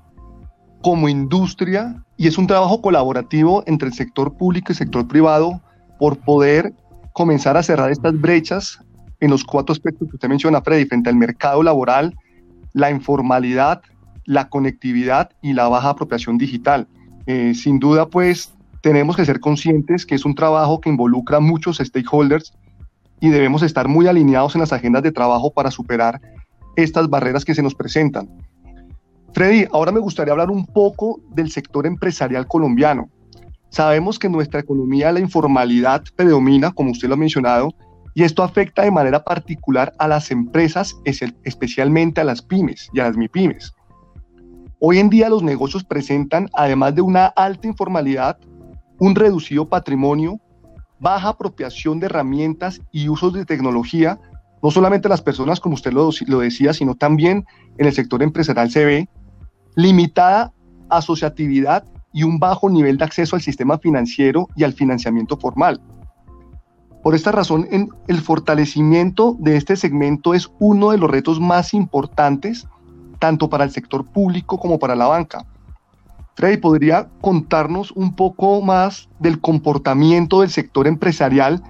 como 0.83 1.09
industria 1.09 2.02
y 2.17 2.27
es 2.27 2.37
un 2.37 2.47
trabajo 2.47 2.81
colaborativo 2.81 3.63
entre 3.65 3.87
el 3.87 3.93
sector 3.93 4.35
público 4.35 4.67
y 4.69 4.73
el 4.73 4.77
sector 4.77 5.07
privado 5.07 5.61
por 5.99 6.17
poder 6.17 6.73
comenzar 7.13 7.57
a 7.57 7.63
cerrar 7.63 7.91
estas 7.91 8.19
brechas 8.19 8.79
en 9.19 9.29
los 9.29 9.43
cuatro 9.43 9.73
aspectos 9.73 10.09
que 10.09 10.15
usted 10.15 10.27
menciona, 10.27 10.61
Freddy, 10.61 10.85
frente 10.85 11.09
al 11.09 11.15
mercado 11.15 11.63
laboral, 11.63 12.15
la 12.73 12.91
informalidad, 12.91 13.81
la 14.25 14.49
conectividad 14.49 15.31
y 15.41 15.53
la 15.53 15.67
baja 15.67 15.89
apropiación 15.89 16.37
digital. 16.37 16.87
Eh, 17.25 17.53
sin 17.53 17.79
duda, 17.79 18.07
pues 18.07 18.53
tenemos 18.81 19.15
que 19.15 19.25
ser 19.25 19.39
conscientes 19.39 20.05
que 20.05 20.15
es 20.15 20.25
un 20.25 20.35
trabajo 20.35 20.81
que 20.81 20.89
involucra 20.89 21.37
a 21.37 21.39
muchos 21.39 21.77
stakeholders 21.77 22.53
y 23.21 23.29
debemos 23.29 23.63
estar 23.63 23.87
muy 23.87 24.07
alineados 24.07 24.55
en 24.55 24.61
las 24.61 24.73
agendas 24.73 25.03
de 25.03 25.13
trabajo 25.13 25.53
para 25.53 25.71
superar 25.71 26.19
estas 26.75 27.09
barreras 27.09 27.45
que 27.45 27.55
se 27.55 27.63
nos 27.63 27.75
presentan. 27.75 28.29
Freddy, 29.33 29.65
ahora 29.71 29.91
me 29.91 29.99
gustaría 29.99 30.31
hablar 30.31 30.51
un 30.51 30.65
poco 30.65 31.19
del 31.31 31.49
sector 31.49 31.87
empresarial 31.87 32.45
colombiano. 32.45 33.09
Sabemos 33.69 34.19
que 34.19 34.27
en 34.27 34.33
nuestra 34.33 34.59
economía 34.59 35.11
la 35.11 35.19
informalidad 35.19 36.03
predomina, 36.15 36.71
como 36.71 36.91
usted 36.91 37.07
lo 37.07 37.15
ha 37.15 37.17
mencionado, 37.17 37.69
y 38.13 38.21
esto 38.21 38.43
afecta 38.43 38.83
de 38.83 38.91
manera 38.91 39.23
particular 39.23 39.91
a 39.97 40.07
las 40.07 40.29
empresas, 40.29 40.95
especialmente 41.03 42.21
a 42.21 42.25
las 42.25 42.43
pymes 42.43 42.91
y 42.93 42.99
a 42.99 43.05
las 43.05 43.17
MIPYMES. 43.17 43.73
Hoy 44.79 44.99
en 44.99 45.09
día 45.09 45.29
los 45.29 45.41
negocios 45.41 45.83
presentan, 45.83 46.47
además 46.53 46.93
de 46.93 47.01
una 47.01 47.25
alta 47.25 47.67
informalidad, 47.67 48.37
un 48.99 49.15
reducido 49.15 49.67
patrimonio, 49.67 50.39
baja 50.99 51.29
apropiación 51.29 51.99
de 51.99 52.05
herramientas 52.05 52.81
y 52.91 53.09
usos 53.09 53.33
de 53.33 53.45
tecnología, 53.45 54.19
no 54.61 54.69
solamente 54.69 55.09
las 55.09 55.23
personas, 55.23 55.59
como 55.59 55.73
usted 55.73 55.91
lo, 55.91 56.11
lo 56.27 56.39
decía, 56.39 56.71
sino 56.73 56.93
también 56.93 57.45
en 57.79 57.87
el 57.87 57.93
sector 57.93 58.21
empresarial 58.21 58.69
se 58.69 58.85
ve, 58.85 59.09
limitada 59.75 60.51
asociatividad 60.89 61.85
y 62.11 62.23
un 62.23 62.39
bajo 62.39 62.69
nivel 62.69 62.97
de 62.97 63.05
acceso 63.05 63.35
al 63.35 63.41
sistema 63.41 63.79
financiero 63.79 64.47
y 64.55 64.63
al 64.63 64.73
financiamiento 64.73 65.37
formal. 65.37 65.81
Por 67.01 67.15
esta 67.15 67.31
razón, 67.31 67.67
el 68.07 68.21
fortalecimiento 68.21 69.35
de 69.39 69.57
este 69.57 69.75
segmento 69.75 70.33
es 70.33 70.49
uno 70.59 70.91
de 70.91 70.97
los 70.97 71.11
retos 71.11 71.39
más 71.39 71.73
importantes, 71.73 72.67
tanto 73.19 73.49
para 73.49 73.65
el 73.65 73.71
sector 73.71 74.05
público 74.05 74.57
como 74.57 74.79
para 74.79 74.95
la 74.95 75.07
banca. 75.07 75.45
Freddy, 76.35 76.57
¿podría 76.57 77.09
contarnos 77.19 77.91
un 77.91 78.15
poco 78.15 78.61
más 78.61 79.09
del 79.19 79.39
comportamiento 79.39 80.41
del 80.41 80.49
sector 80.49 80.87
empresarial 80.87 81.61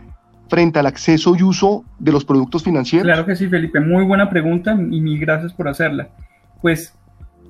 frente 0.50 0.79
al 0.79 0.86
acceso 0.86 1.36
y 1.36 1.41
uso 1.41 1.83
de 2.00 2.12
los 2.12 2.25
productos 2.25 2.63
financieros? 2.63 3.05
Claro 3.05 3.25
que 3.25 3.36
sí, 3.36 3.48
Felipe. 3.48 3.79
Muy 3.79 4.05
buena 4.05 4.29
pregunta 4.29 4.77
y 4.91 5.17
gracias 5.17 5.51
por 5.51 5.67
hacerla. 5.67 6.10
Pues 6.62 6.93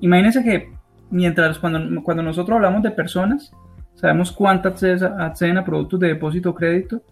imagínense 0.00 0.42
que 0.42 0.72
mientras 1.10 1.58
cuando, 1.58 2.02
cuando 2.02 2.22
nosotros 2.22 2.56
hablamos 2.56 2.82
de 2.82 2.90
personas, 2.90 3.52
sabemos 3.94 4.32
cuántas 4.32 4.82
acceden 4.82 5.58
a 5.58 5.64
productos 5.64 6.00
de 6.00 6.08
depósito 6.08 6.50
o 6.50 6.54
crédito, 6.54 7.02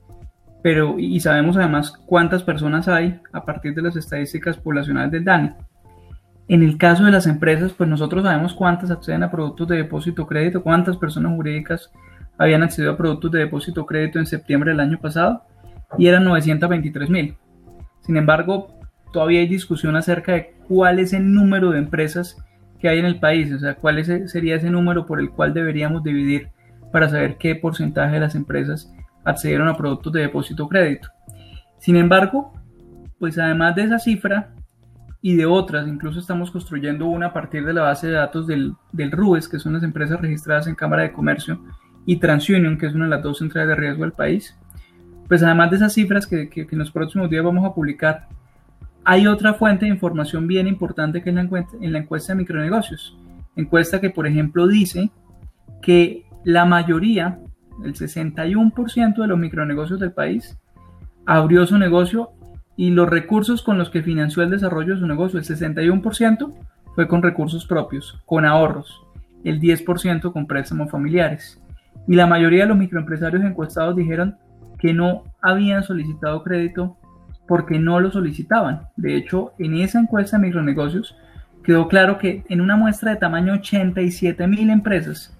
pero 0.62 0.98
y 0.98 1.18
sabemos 1.20 1.56
además 1.56 1.92
cuántas 2.06 2.42
personas 2.42 2.88
hay 2.88 3.20
a 3.32 3.44
partir 3.44 3.74
de 3.74 3.82
las 3.82 3.96
estadísticas 3.96 4.56
poblacionales 4.56 5.10
del 5.10 5.24
DANE. 5.24 5.54
En 6.48 6.62
el 6.62 6.76
caso 6.76 7.04
de 7.04 7.12
las 7.12 7.26
empresas, 7.26 7.72
pues 7.72 7.88
nosotros 7.88 8.24
sabemos 8.24 8.54
cuántas 8.54 8.90
acceden 8.90 9.22
a 9.22 9.30
productos 9.30 9.68
de 9.68 9.76
depósito 9.76 10.22
o 10.22 10.26
crédito, 10.26 10.62
cuántas 10.62 10.96
personas 10.96 11.34
jurídicas 11.34 11.90
habían 12.38 12.62
accedido 12.62 12.92
a 12.92 12.96
productos 12.96 13.30
de 13.32 13.40
depósito 13.40 13.82
o 13.82 13.86
crédito 13.86 14.18
en 14.18 14.26
septiembre 14.26 14.70
del 14.70 14.80
año 14.80 14.98
pasado 15.00 15.44
y 15.98 16.06
eran 16.06 16.24
923 16.24 17.10
mil. 17.10 17.36
Sin 18.00 18.16
embargo, 18.16 18.68
todavía 19.12 19.40
hay 19.40 19.48
discusión 19.48 19.96
acerca 19.96 20.32
de 20.32 20.54
cuál 20.68 20.98
es 20.98 21.12
el 21.12 21.32
número 21.32 21.70
de 21.70 21.78
empresas 21.78 22.36
que 22.82 22.88
hay 22.88 22.98
en 22.98 23.04
el 23.04 23.20
país, 23.20 23.52
o 23.52 23.60
sea, 23.60 23.76
cuál 23.76 24.04
sería 24.28 24.56
ese 24.56 24.68
número 24.68 25.06
por 25.06 25.20
el 25.20 25.30
cual 25.30 25.54
deberíamos 25.54 26.02
dividir 26.02 26.48
para 26.90 27.08
saber 27.08 27.38
qué 27.38 27.54
porcentaje 27.54 28.14
de 28.14 28.20
las 28.20 28.34
empresas 28.34 28.92
accedieron 29.24 29.68
a 29.68 29.76
productos 29.76 30.12
de 30.12 30.22
depósito 30.22 30.68
crédito. 30.68 31.08
Sin 31.78 31.94
embargo, 31.94 32.52
pues 33.20 33.38
además 33.38 33.76
de 33.76 33.84
esa 33.84 34.00
cifra 34.00 34.50
y 35.20 35.36
de 35.36 35.46
otras, 35.46 35.86
incluso 35.86 36.18
estamos 36.18 36.50
construyendo 36.50 37.06
una 37.06 37.26
a 37.26 37.32
partir 37.32 37.64
de 37.64 37.72
la 37.72 37.82
base 37.82 38.08
de 38.08 38.14
datos 38.14 38.48
del, 38.48 38.74
del 38.90 39.12
RUES, 39.12 39.48
que 39.48 39.60
son 39.60 39.74
las 39.74 39.84
empresas 39.84 40.20
registradas 40.20 40.66
en 40.66 40.74
Cámara 40.74 41.02
de 41.02 41.12
Comercio, 41.12 41.62
y 42.04 42.16
TransUnion, 42.16 42.78
que 42.78 42.86
es 42.86 42.94
una 42.96 43.04
de 43.04 43.10
las 43.12 43.22
dos 43.22 43.38
centrales 43.38 43.68
de 43.68 43.76
riesgo 43.76 44.02
del 44.02 44.12
país. 44.12 44.58
Pues 45.28 45.40
además 45.44 45.70
de 45.70 45.76
esas 45.76 45.92
cifras 45.92 46.26
que 46.26 46.50
en 46.52 46.78
los 46.80 46.90
próximos 46.90 47.30
días 47.30 47.44
vamos 47.44 47.64
a 47.64 47.72
publicar, 47.72 48.26
hay 49.04 49.26
otra 49.26 49.54
fuente 49.54 49.84
de 49.84 49.92
información 49.92 50.46
bien 50.46 50.66
importante 50.66 51.22
que 51.22 51.30
es 51.30 51.34
la 51.34 51.42
encuesta, 51.42 51.76
en 51.80 51.92
la 51.92 51.98
encuesta 51.98 52.32
de 52.32 52.38
micronegocios. 52.38 53.16
Encuesta 53.56 54.00
que, 54.00 54.10
por 54.10 54.26
ejemplo, 54.26 54.66
dice 54.66 55.10
que 55.80 56.24
la 56.44 56.64
mayoría, 56.64 57.38
el 57.84 57.94
61% 57.94 59.20
de 59.20 59.26
los 59.26 59.38
micronegocios 59.38 60.00
del 60.00 60.12
país, 60.12 60.58
abrió 61.26 61.66
su 61.66 61.78
negocio 61.78 62.30
y 62.76 62.90
los 62.90 63.08
recursos 63.08 63.62
con 63.62 63.78
los 63.78 63.90
que 63.90 64.02
financió 64.02 64.42
el 64.42 64.50
desarrollo 64.50 64.94
de 64.94 65.00
su 65.00 65.06
negocio, 65.06 65.38
el 65.38 65.44
61% 65.44 66.52
fue 66.94 67.08
con 67.08 67.22
recursos 67.22 67.66
propios, 67.66 68.20
con 68.26 68.44
ahorros, 68.44 69.02
el 69.44 69.60
10% 69.60 70.32
con 70.32 70.46
préstamos 70.46 70.90
familiares. 70.90 71.60
Y 72.06 72.14
la 72.14 72.26
mayoría 72.26 72.62
de 72.62 72.68
los 72.68 72.78
microempresarios 72.78 73.44
encuestados 73.44 73.96
dijeron 73.96 74.36
que 74.78 74.92
no 74.92 75.24
habían 75.40 75.84
solicitado 75.84 76.42
crédito 76.42 76.96
porque 77.52 77.78
no 77.78 78.00
lo 78.00 78.10
solicitaban. 78.10 78.88
De 78.96 79.14
hecho, 79.14 79.52
en 79.58 79.76
esa 79.76 80.00
encuesta 80.00 80.38
de 80.38 80.46
micronegocios 80.46 81.18
quedó 81.62 81.86
claro 81.86 82.16
que 82.16 82.44
en 82.48 82.62
una 82.62 82.76
muestra 82.76 83.10
de 83.10 83.18
tamaño 83.18 83.52
87 83.52 84.46
mil 84.46 84.70
empresas, 84.70 85.36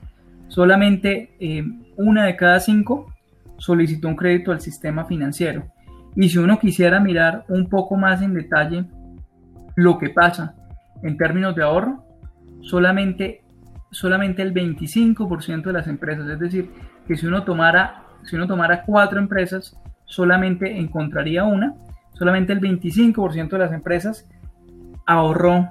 solamente 0.49 1.35
eh, 1.41 1.65
una 1.97 2.27
de 2.27 2.37
cada 2.37 2.61
cinco 2.61 3.11
solicitó 3.57 4.09
un 4.09 4.17
crédito 4.17 4.53
al 4.53 4.61
sistema 4.61 5.07
financiero. 5.07 5.65
Y 6.15 6.29
si 6.29 6.37
uno 6.37 6.59
quisiera 6.59 7.01
mirar 7.01 7.47
un 7.49 7.71
poco 7.71 7.97
más 7.97 8.21
en 8.21 8.35
detalle 8.35 8.85
lo 9.75 9.97
que 9.97 10.11
pasa 10.11 10.55
en 11.03 11.17
términos 11.17 11.57
de 11.57 11.63
ahorro, 11.63 12.05
solamente, 12.61 13.43
solamente 13.91 14.43
el 14.43 14.53
25% 14.53 15.63
de 15.63 15.73
las 15.73 15.87
empresas, 15.87 16.29
es 16.29 16.39
decir, 16.39 16.71
que 17.09 17.17
si 17.17 17.27
uno 17.27 17.43
tomara, 17.45 18.03
si 18.25 18.37
uno 18.37 18.47
tomara 18.47 18.83
cuatro 18.83 19.19
empresas, 19.19 19.81
solamente 20.05 20.79
encontraría 20.79 21.45
una 21.45 21.75
solamente 22.13 22.53
el 22.53 22.61
25% 22.61 23.51
de 23.51 23.59
las 23.59 23.73
empresas 23.73 24.29
ahorró 25.07 25.69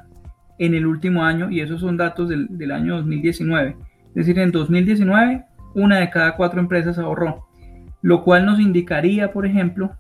en 0.58 0.76
el 0.76 0.86
último 0.86 1.24
año 1.24 1.50
y 1.50 1.62
esos 1.62 1.82
son 1.82 1.98
datos 1.98 2.30
del, 2.30 2.72
año 2.72 2.98
2019. 2.98 3.76
Es 4.10 4.14
decir, 4.14 4.38
en 4.40 4.52
2019 4.52 5.46
una 5.74 6.00
de 6.00 6.10
cada 6.10 6.36
cuatro 6.36 6.60
empresas 6.60 6.98
ahorró, 7.00 7.48
lo 8.02 8.24
cual 8.24 8.46
nos 8.46 8.60
indicaría, 8.60 9.32
por 9.32 9.46
ejemplo, 9.46 9.92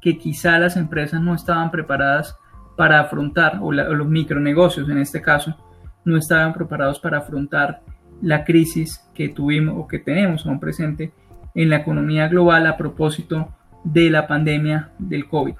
que 0.00 0.18
quizá 0.18 0.58
las 0.58 0.76
empresas 0.76 1.20
no 1.20 1.34
estaban 1.34 1.70
preparadas 1.70 2.36
para 2.76 3.00
afrontar, 3.00 3.58
o, 3.62 3.66
o 3.66 3.72
los 3.72 4.08
micronegocios 4.08 4.88
en 4.90 4.98
este 4.98 5.22
caso, 5.22 5.56
no 6.04 6.16
estaban 6.16 6.52
preparados 6.52 6.98
para 6.98 7.18
afrontar 7.18 7.80
la 8.20 8.44
crisis 8.44 9.08
que 9.14 9.28
tuvimos 9.28 9.76
o 9.78 9.86
que 9.86 9.98
tenemos 9.98 10.46
aún 10.46 10.60
presente 10.60 11.12
en 11.54 11.70
la 11.70 11.76
economía 11.76 12.28
global 12.28 12.66
a 12.66 12.76
propósito 12.76 13.48
de 13.84 14.10
la 14.10 14.26
pandemia 14.26 14.90
del 14.98 15.26
COVID. 15.28 15.54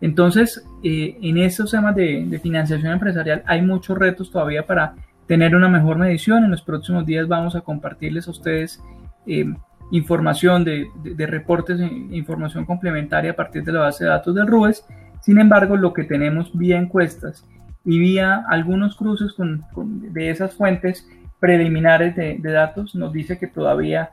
Entonces, 0.00 0.64
eh, 0.82 1.18
en 1.20 1.38
estos 1.38 1.70
temas 1.70 1.94
de, 1.94 2.40
financiación 2.42 2.92
empresarial 2.92 3.42
hay 3.46 3.62
muchos 3.62 3.98
retos 3.98 4.30
todavía 4.30 4.66
para 4.66 4.94
tener 5.26 5.54
una 5.54 5.68
mejor 5.68 5.98
medición. 5.98 6.44
En 6.44 6.50
los 6.50 6.62
próximos 6.62 7.04
días 7.04 7.28
vamos 7.28 7.54
a 7.54 7.60
compartirles 7.60 8.26
a 8.26 8.30
ustedes 8.30 8.82
eh, 9.26 9.52
información 9.90 10.64
de, 10.64 10.88
reportes 11.26 11.80
e 11.80 12.16
información 12.16 12.64
complementaria 12.64 13.32
a 13.32 13.36
partir 13.36 13.62
de 13.64 13.72
la 13.72 13.80
base 13.80 14.04
de 14.04 14.10
datos 14.10 14.34
del 14.34 14.46
RUES. 14.46 14.84
Sin 15.20 15.38
embargo, 15.38 15.76
lo 15.76 15.92
que 15.92 16.04
tenemos 16.04 16.56
vía 16.56 16.78
encuestas 16.78 17.46
y 17.84 17.98
vía 17.98 18.44
algunos 18.48 18.96
cruces 18.96 19.34
de 19.76 20.30
esas 20.30 20.54
fuentes 20.54 21.06
preliminares 21.38 22.14
de 22.16 22.38
datos 22.40 22.94
nos 22.94 23.12
dice 23.12 23.38
que 23.38 23.46
todavía 23.46 24.10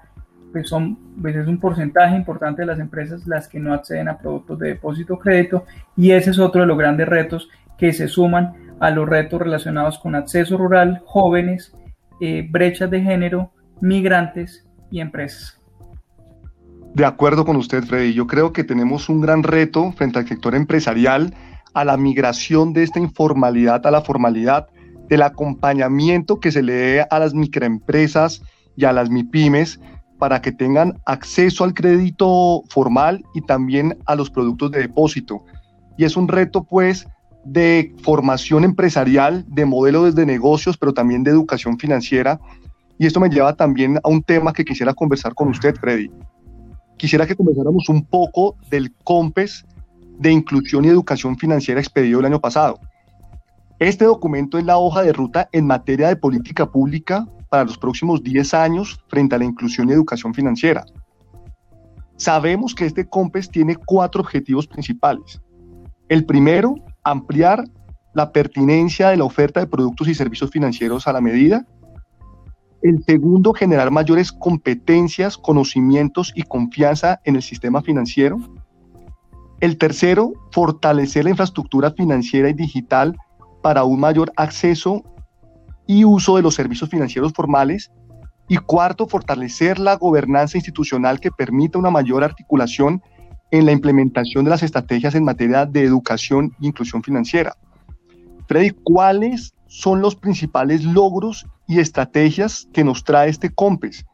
pues 0.57 0.69
son, 0.69 0.97
pues 1.21 1.35
es 1.35 1.47
un 1.47 1.59
porcentaje 1.59 2.15
importante 2.15 2.63
de 2.63 2.65
las 2.65 2.79
empresas 2.79 3.27
las 3.27 3.47
que 3.47 3.59
no 3.59 3.75
acceden 3.75 4.09
a 4.09 4.17
productos 4.17 4.57
de 4.57 4.69
depósito 4.69 5.13
o 5.13 5.19
crédito 5.19 5.65
y 5.95 6.09
ese 6.11 6.31
es 6.31 6.39
otro 6.39 6.61
de 6.61 6.67
los 6.67 6.79
grandes 6.79 7.07
retos 7.07 7.47
que 7.77 7.93
se 7.93 8.07
suman 8.07 8.53
a 8.79 8.89
los 8.89 9.07
retos 9.07 9.39
relacionados 9.39 9.99
con 9.99 10.15
acceso 10.15 10.57
rural, 10.57 11.03
jóvenes, 11.05 11.75
eh, 12.21 12.47
brechas 12.49 12.89
de 12.89 13.01
género, 13.01 13.51
migrantes 13.81 14.67
y 14.89 14.99
empresas. 14.99 15.61
De 16.95 17.05
acuerdo 17.05 17.45
con 17.45 17.55
usted, 17.55 17.83
Freddy. 17.83 18.15
Yo 18.15 18.25
creo 18.25 18.51
que 18.51 18.63
tenemos 18.63 19.09
un 19.09 19.21
gran 19.21 19.43
reto 19.43 19.91
frente 19.91 20.17
al 20.17 20.27
sector 20.27 20.55
empresarial, 20.55 21.35
a 21.75 21.85
la 21.85 21.97
migración 21.97 22.73
de 22.73 22.81
esta 22.81 22.99
informalidad 22.99 23.85
a 23.85 23.91
la 23.91 24.01
formalidad, 24.01 24.69
del 25.07 25.21
acompañamiento 25.21 26.39
que 26.39 26.51
se 26.51 26.63
le 26.63 26.73
dé 26.73 27.05
a 27.07 27.19
las 27.19 27.35
microempresas 27.35 28.41
y 28.75 28.85
a 28.85 28.91
las 28.91 29.11
MIPIMES 29.11 29.79
para 30.17 30.41
que 30.41 30.51
tengan 30.51 31.00
acceso 31.05 31.63
al 31.63 31.74
crédito 31.74 32.63
formal 32.69 33.24
y 33.33 33.41
también 33.41 33.97
a 34.05 34.15
los 34.15 34.29
productos 34.29 34.71
de 34.71 34.79
depósito. 34.79 35.43
Y 35.97 36.05
es 36.05 36.17
un 36.17 36.27
reto 36.27 36.63
pues 36.63 37.07
de 37.43 37.95
formación 38.03 38.63
empresarial, 38.63 39.45
de 39.47 39.65
modelos 39.65 40.15
de 40.15 40.25
negocios, 40.25 40.77
pero 40.77 40.93
también 40.93 41.24
de 41.24 41.31
educación 41.31 41.79
financiera. 41.79 42.39
Y 43.00 43.05
esto 43.05 43.19
me 43.19 43.29
lleva 43.29 43.55
también 43.55 44.00
a 44.03 44.09
un 44.09 44.21
tema 44.21 44.53
que 44.53 44.65
quisiera 44.65 44.93
conversar 44.93 45.33
con 45.33 45.50
usted, 45.50 45.75
Freddy. 45.75 46.12
Quisiera 46.97 47.27
que 47.27 47.36
conversáramos 47.36 47.88
un 47.89 48.03
poco 48.03 48.55
del 48.69 48.93
COMPES 49.03 49.65
de 50.19 50.31
Inclusión 50.31 50.83
y 50.83 50.89
Educación 50.89 51.38
Financiera 51.38 51.79
expedido 51.79 52.19
el 52.19 52.25
año 52.25 52.41
pasado. 52.41 52.79
Este 53.79 54.05
documento 54.05 54.57
es 54.57 54.65
la 54.65 54.79
hoja 54.79 55.03
de 55.03 55.13
ruta 55.13 55.47
en 55.51 55.67
materia 55.67 56.07
de 56.07 56.15
política 56.15 56.65
pública 56.65 57.27
para 57.50 57.63
los 57.63 57.77
próximos 57.77 58.24
10 58.24 58.54
años 58.54 59.00
frente 59.08 59.36
a 59.36 59.39
la 59.39 59.46
inclusión 59.46 59.89
y 59.89 59.94
educación 59.94 60.34
financiera. 60.34 60.86
Sabemos 62.18 62.74
que 62.74 62.86
este 62.86 63.08
COMPES 63.08 63.50
tiene 63.50 63.75
cuatro 63.75 64.22
objetivos 64.22 64.68
principales. 64.68 65.39
El 66.10 66.25
primero, 66.25 66.75
ampliar 67.04 67.63
la 68.13 68.32
pertinencia 68.32 69.10
de 69.10 69.18
la 69.18 69.25
oferta 69.25 69.60
de 69.60 69.68
productos 69.68 70.08
y 70.08 70.16
servicios 70.16 70.50
financieros 70.50 71.08
a 71.08 71.13
la 71.13 71.22
medida. 71.22 71.66
El 72.82 73.04
segundo, 73.04 73.54
generar 73.54 73.92
mayores 73.92 74.32
competencias, 74.32 75.38
conocimientos 75.38 76.32
y 76.36 76.44
confianza 76.44 77.22
en 77.25 77.36
el 77.36 77.44
sistema 77.44 77.82
financiero. 77.82 78.38
El 79.60 79.77
tercero, 79.77 80.34
fortalecer 80.51 81.25
la 81.25 81.32
infraestructura 81.32 81.92
financiera 81.92 82.50
y 82.50 82.54
digital 82.54 83.16
para 83.62 83.84
un 83.84 84.00
mayor 84.00 84.32
acceso 84.36 85.04
y 85.88 86.03
uso 86.03 86.36
de 86.36 86.44
los 86.44 86.56
servicios 86.56 86.89
financieros 86.89 87.34
formales. 87.34 87.91
Y 88.50 88.58
cuarto, 88.58 89.08
fortalecer 89.08 89.79
la 89.79 89.96
gobernanza 89.96 90.58
institucional 90.58 91.20
que 91.20 91.32
permita 91.32 91.79
una 91.79 91.89
mayor 91.89 92.24
articulación 92.24 93.01
en 93.51 93.65
la 93.65 93.72
implementación 93.72 94.44
de 94.44 94.51
las 94.51 94.63
estrategias 94.63 95.15
en 95.15 95.24
materia 95.24 95.65
de 95.65 95.84
educación 95.84 96.53
e 96.62 96.67
inclusión 96.67 97.01
financiera. 97.01 97.56
Freddy, 98.48 98.72
¿cuáles 98.84 99.53
son 99.67 100.01
los 100.01 100.15
principales 100.15 100.84
logros 100.84 101.46
y 101.67 101.79
estrategias 101.79 102.67
que 102.72 102.84
nos 102.84 103.03
trae 103.03 103.29
este 103.29 103.50
COMPES? 103.50 104.06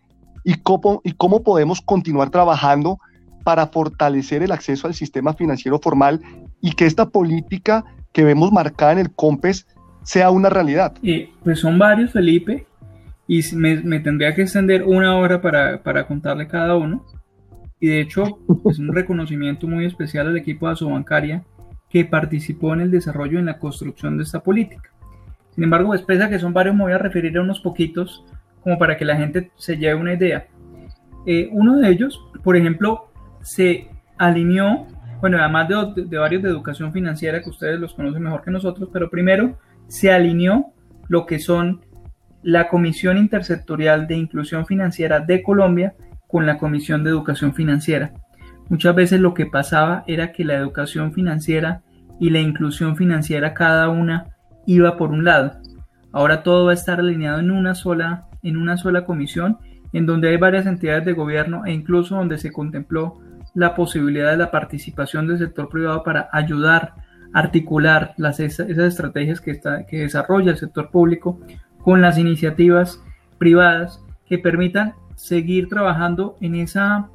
¿Y 0.44 0.56
cómo, 0.56 1.02
y 1.04 1.14
cómo 1.14 1.44
podemos 1.44 1.82
continuar 1.82 2.30
trabajando 2.30 3.00
para 3.44 3.68
fortalecer 3.68 4.42
el 4.42 4.52
acceso 4.52 4.88
al 4.88 4.94
sistema 4.94 5.34
financiero 5.34 5.80
formal 5.80 6.22
y 6.62 6.72
que 6.72 6.86
esta 6.86 7.10
política 7.10 7.84
que 8.12 8.24
vemos 8.24 8.52
marcada 8.52 8.94
en 8.94 9.00
el 9.00 9.14
COMPES 9.14 9.68
sea 10.04 10.30
una 10.32 10.50
realidad? 10.50 10.94
Eh, 11.02 11.30
pues 11.44 11.60
son 11.60 11.80
varios, 11.80 12.12
Felipe, 12.12 12.66
y 13.28 13.42
me, 13.56 14.00
tendría 14.00 14.36
que 14.36 14.44
extender 14.44 14.84
una 14.84 15.16
hora 15.18 15.42
para, 15.42 15.82
para, 15.82 16.06
contarle 16.06 16.48
cada 16.48 16.76
uno. 16.76 17.06
Y 17.80 17.88
de 17.88 18.02
hecho, 18.02 18.40
es 18.70 18.80
un 18.80 18.94
reconocimiento 18.94 19.68
muy 19.68 19.86
especial 19.86 20.28
al 20.28 20.38
equipo 20.38 20.68
de 20.68 20.74
Asobancaria 20.74 21.44
que 21.90 22.06
participó 22.06 22.74
en 22.74 22.82
el 22.82 22.92
desarrollo 22.92 23.38
y 23.38 23.40
en 23.42 23.46
la 23.46 23.60
construcción 23.60 24.18
de 24.18 24.24
esta 24.24 24.42
política. 24.42 24.90
Sin 25.52 25.64
embargo, 25.64 25.94
expresa 25.94 26.30
que 26.30 26.40
son 26.40 26.54
varios, 26.54 26.76
me 26.76 26.84
voy 26.84 26.94
a 26.94 26.98
referir 26.98 27.38
a 27.38 27.42
unos 27.42 27.60
poquitos 27.60 28.26
como 28.62 28.80
para 28.80 28.98
que 28.98 29.06
la 29.06 29.16
gente 29.16 29.52
se 29.56 29.78
lleve 29.78 30.00
una 30.02 30.14
idea. 30.14 30.48
Eh, 31.28 31.50
uno 31.52 31.78
de 31.78 31.90
ellos, 31.90 32.20
por 32.44 32.58
ejemplo, 32.58 33.12
se 33.42 33.88
alineó, 34.18 34.88
bueno, 35.22 35.38
además 35.38 35.68
de, 35.68 36.04
de 36.06 36.18
varios 36.18 36.42
de 36.42 36.50
educación 36.50 36.92
financiera 36.92 37.42
que 37.42 37.50
ustedes 37.50 37.80
los 37.80 37.94
conocen 37.94 38.24
mejor 38.24 38.42
que 38.42 38.52
nosotros, 38.52 38.90
pero 38.92 39.10
primero 39.10 39.56
se 39.88 40.12
alineó 40.12 40.74
lo 41.08 41.26
que 41.26 41.40
son 41.40 41.82
la 42.42 42.68
Comisión 42.68 43.18
Intersectorial 43.18 44.08
de 44.08 44.18
Inclusión 44.18 44.66
Financiera 44.66 45.20
de 45.20 45.42
Colombia 45.42 45.96
con 46.28 46.46
la 46.46 46.58
Comisión 46.58 47.04
de 47.04 47.10
Educación 47.10 47.54
Financiera. 47.54 48.14
Muchas 48.70 48.96
veces 48.96 49.20
lo 49.20 49.34
que 49.34 49.46
pasaba 49.46 50.04
era 50.08 50.32
que 50.32 50.46
la 50.46 50.56
educación 50.56 51.14
financiera 51.14 51.84
y 52.20 52.30
la 52.30 52.40
inclusión 52.40 52.96
financiera 52.96 53.54
cada 53.54 53.90
una 53.90 54.28
iba 54.66 54.98
por 54.98 55.12
un 55.12 55.26
lado. 55.26 55.54
Ahora 56.12 56.44
todo 56.44 56.66
va 56.66 56.72
a 56.72 56.76
estar 56.76 57.00
alineado 57.00 57.40
en 57.40 57.52
una 57.52 57.76
sola, 57.76 58.28
en 58.42 58.58
una 58.58 58.78
sola 58.78 59.06
comisión, 59.06 59.58
en 59.94 60.06
donde 60.06 60.30
hay 60.30 60.38
varias 60.38 60.66
entidades 60.66 61.06
de 61.06 61.14
gobierno 61.14 61.66
e 61.66 61.72
incluso 61.72 62.16
donde 62.16 62.38
se 62.38 62.52
contempló 62.52 63.20
la 63.54 63.76
posibilidad 63.76 64.32
de 64.32 64.38
la 64.38 64.52
participación 64.52 65.28
del 65.28 65.38
sector 65.38 65.70
privado 65.70 66.04
para 66.04 66.30
ayudar 66.32 66.94
articular 67.34 68.14
las, 68.18 68.40
esas 68.40 68.70
estrategias 68.70 69.42
que, 69.42 69.52
está, 69.52 69.86
que 69.86 70.02
desarrolla 70.02 70.52
el 70.52 70.58
sector 70.58 70.90
público 70.92 71.40
con 71.80 72.02
las 72.02 72.18
iniciativas 72.18 73.02
privadas 73.38 74.02
que 74.26 74.38
permitan 74.38 74.94
seguir 75.16 75.68
trabajando 75.68 76.38
en 76.42 76.56
esa, 76.56 77.10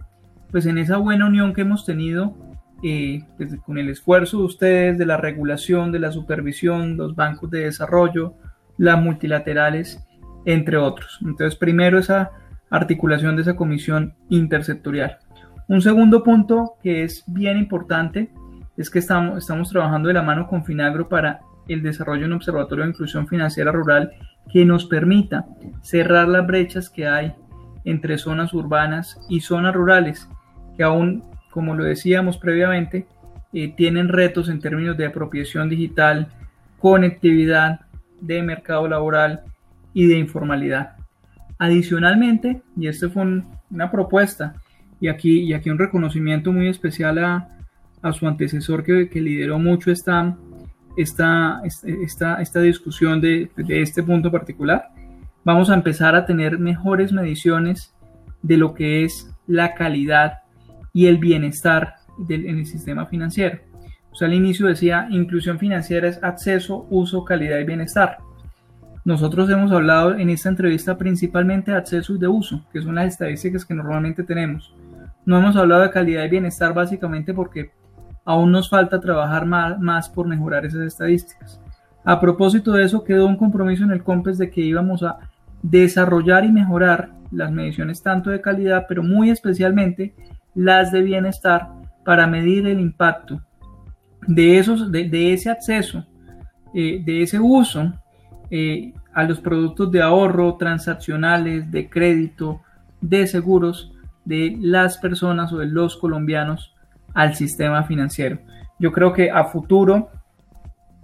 pues 0.51 0.67
en 0.67 0.79
esa 0.79 0.99
buena 0.99 1.27
unión 1.27 1.53
que 1.53 1.63
hemos 1.63 1.87
tenido 1.87 2.35
eh, 2.83 3.25
pues, 3.37 3.57
con 3.65 3.79
el 3.79 3.89
esfuerzo 3.89 4.39
de 4.39 4.45
ustedes, 4.45 4.99
de 4.99 5.07
la 5.07 5.17
regulación, 5.17 5.91
de 5.91 6.01
la 6.01 6.13
supervisión, 6.13 6.97
los 6.97 7.15
bancos 7.17 7.51
de 7.51 7.65
desarrollo, 7.65 8.35
las 8.77 9.01
multilaterales, 9.01 10.05
entre 10.45 10.77
otros. 10.77 11.19
Entonces, 11.23 11.59
primero 11.59 11.99
esa 11.99 12.31
articulación 12.71 13.37
de 13.37 13.43
esa 13.43 13.57
comisión 13.57 14.15
intersectorial. 14.29 15.19
Un 15.69 15.83
segundo 15.83 16.23
punto 16.23 16.75
que 16.83 17.03
es 17.03 17.25
bien 17.27 17.59
importante 17.59 18.31
es 18.79 18.91
que 18.91 19.01
estamos, 19.01 19.39
estamos 19.39 19.71
trabajando 19.71 20.09
de 20.09 20.15
la 20.15 20.23
mano 20.23 20.47
con 20.47 20.65
Finagro 20.65 21.09
para 21.09 21.41
el 21.67 21.83
desarrollo 21.83 22.21
de 22.21 22.27
un 22.27 22.33
observatorio 22.35 22.85
de 22.85 22.91
inclusión 22.91 23.27
financiera 23.27 23.73
rural 23.73 24.13
que 24.51 24.65
nos 24.65 24.87
permita 24.87 25.47
cerrar 25.83 26.29
las 26.29 26.47
brechas 26.47 26.89
que 26.89 27.07
hay 27.07 27.35
entre 27.85 28.19
zonas 28.19 28.55
urbanas 28.55 29.21
y 29.29 29.41
zonas 29.41 29.75
rurales, 29.75 30.29
que 30.77 30.85
aún, 30.85 31.25
como 31.51 31.75
lo 31.75 31.85
decíamos 31.85 32.39
previamente, 32.39 33.07
eh, 33.53 33.75
tienen 33.77 34.09
retos 34.09 34.49
en 34.49 34.61
términos 34.61 34.97
de 34.97 35.07
apropiación 35.07 35.69
digital, 35.69 36.29
conectividad, 36.79 37.81
de 38.21 38.43
mercado 38.43 38.89
laboral 38.89 39.43
y 39.93 40.07
de 40.07 40.19
informalidad. 40.19 40.97
Adicionalmente, 41.59 42.63
y 42.77 42.87
esto 42.89 43.11
fue 43.11 43.43
una 43.71 43.91
propuesta, 43.91 44.55
y 45.01 45.09
aquí, 45.09 45.41
y 45.41 45.53
aquí 45.53 45.71
un 45.71 45.79
reconocimiento 45.79 46.53
muy 46.53 46.69
especial 46.69 47.19
a, 47.19 47.58
a 48.03 48.13
su 48.13 48.27
antecesor 48.27 48.85
que, 48.85 49.09
lideró 49.21 49.59
mucho 49.59 49.91
esta, 49.91 50.37
esta, 50.97 51.63
esta, 51.65 52.41
esta 52.41 52.61
discusión 52.61 53.21
de, 53.21 53.51
este 53.69 54.03
punto 54.03 54.31
particular, 54.31 54.91
vamos 55.45 55.71
a 55.71 55.75
empezar 55.75 56.15
a 56.15 56.27
tener 56.27 56.59
mejores 56.59 57.13
mediciones 57.13 57.95
de 58.43 58.57
lo 58.57 58.75
que 58.75 59.05
es 59.05 59.31
la 59.47 59.75
calidad 59.75 60.41
y 60.93 61.07
el 61.07 61.19
bienestar 61.19 61.95
en 62.29 62.59
el 62.59 62.67
sistema 62.67 63.07
financiero. 63.07 63.59
O 64.11 64.15
sea, 64.15 64.27
al 64.27 64.35
inicio 64.35 64.67
decía, 64.67 65.07
inclusión 65.11 65.59
financiera 65.59 66.09
es 66.09 66.23
acceso, 66.23 66.87
uso, 66.91 67.25
calidad 67.25 67.59
y 67.59 67.65
bienestar. 67.65 68.19
Nosotros 69.05 69.49
hemos 69.49 69.73
hablado 69.73 70.17
en 70.17 70.29
esta 70.29 70.49
entrevista 70.49 70.99
principalmente 70.99 71.71
de 71.71 71.79
acceso 71.79 72.15
y 72.15 72.19
de 72.19 72.29
uso, 72.29 72.65
que 72.73 72.83
son 72.83 72.97
las 72.97 73.07
estadísticas 73.07 73.65
que 73.65 73.75
normalmente 73.75 74.23
tenemos. 74.23 74.75
No 75.25 75.39
hemos 75.39 75.57
hablado 75.57 75.83
de 75.83 75.91
calidad 75.91 76.25
y 76.25 76.29
bienestar 76.29 76.75
básicamente 76.75 77.33
porque 77.33 77.71
aún 78.29 78.53
nos 78.53 78.69
falta 78.69 79.01
trabajar 79.01 79.47
más, 79.47 80.11
por 80.11 80.29
mejorar 80.29 80.67
esas 80.67 80.83
estadísticas. 80.83 81.59
A 82.05 82.21
propósito 82.21 82.73
de 82.73 82.85
eso, 82.85 83.03
quedó 83.03 83.25
un 83.25 83.39
compromiso 83.39 83.85
en 83.85 83.91
el 83.91 84.05
COMPES 84.05 84.37
de 84.37 84.51
que 84.51 84.61
íbamos 84.61 85.03
a 85.03 85.17
desarrollar 85.63 86.45
y 86.45 86.53
mejorar 86.53 87.09
las 87.31 87.51
mediciones 87.51 88.03
tanto 88.03 88.29
de 88.29 88.43
calidad, 88.43 88.85
pero 88.87 89.03
muy 89.03 89.31
especialmente 89.31 90.15
las 90.55 90.93
de 90.93 91.01
bienestar 91.01 91.71
para 92.05 92.27
medir 92.27 92.67
el 92.67 92.81
impacto 92.81 93.41
de, 94.27 94.59
esos, 94.59 94.93
de, 94.93 95.33
ese 95.33 95.49
acceso, 95.49 96.05
eh, 96.75 97.03
de 97.03 97.23
ese 97.23 97.41
uso 97.41 97.95
eh, 98.51 98.93
a 99.15 99.25
los 99.25 99.41
productos 99.41 99.91
de 99.91 100.03
ahorro, 100.03 100.57
transaccionales, 100.59 101.71
de 101.71 101.89
crédito, 101.89 102.61
de 103.01 103.27
seguros 103.27 103.91
de 104.27 104.55
las 104.61 104.99
personas 104.99 105.51
o 105.55 105.57
de 105.57 105.67
los 105.67 105.97
colombianos 105.97 106.75
al 107.19 107.35
sistema 107.35 107.83
financiero. 107.83 108.39
Yo 108.79 108.93
creo 108.93 109.13
que 109.13 109.29
a 109.29 109.43
futuro, 109.43 110.09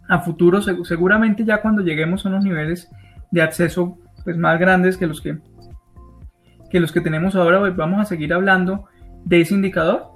a 0.08 0.20
futuro 0.20 0.62
seguramente 0.62 1.44
ya 1.44 1.60
cuando 1.60 1.82
lleguemos 1.82 2.24
a 2.24 2.28
unos 2.28 2.44
niveles 2.44 2.88
de 3.32 3.42
acceso 3.42 3.98
pues 4.22 4.36
más 4.36 4.60
grandes 4.60 4.96
que 4.96 5.08
los 5.08 5.20
que 5.20 5.38
que 6.70 6.78
los 6.78 6.92
que 6.92 7.00
tenemos 7.00 7.34
ahora, 7.34 7.58
pues 7.58 7.74
vamos 7.74 8.00
a 8.00 8.04
seguir 8.04 8.32
hablando 8.32 8.84
de 9.24 9.40
ese 9.40 9.54
indicador, 9.54 10.06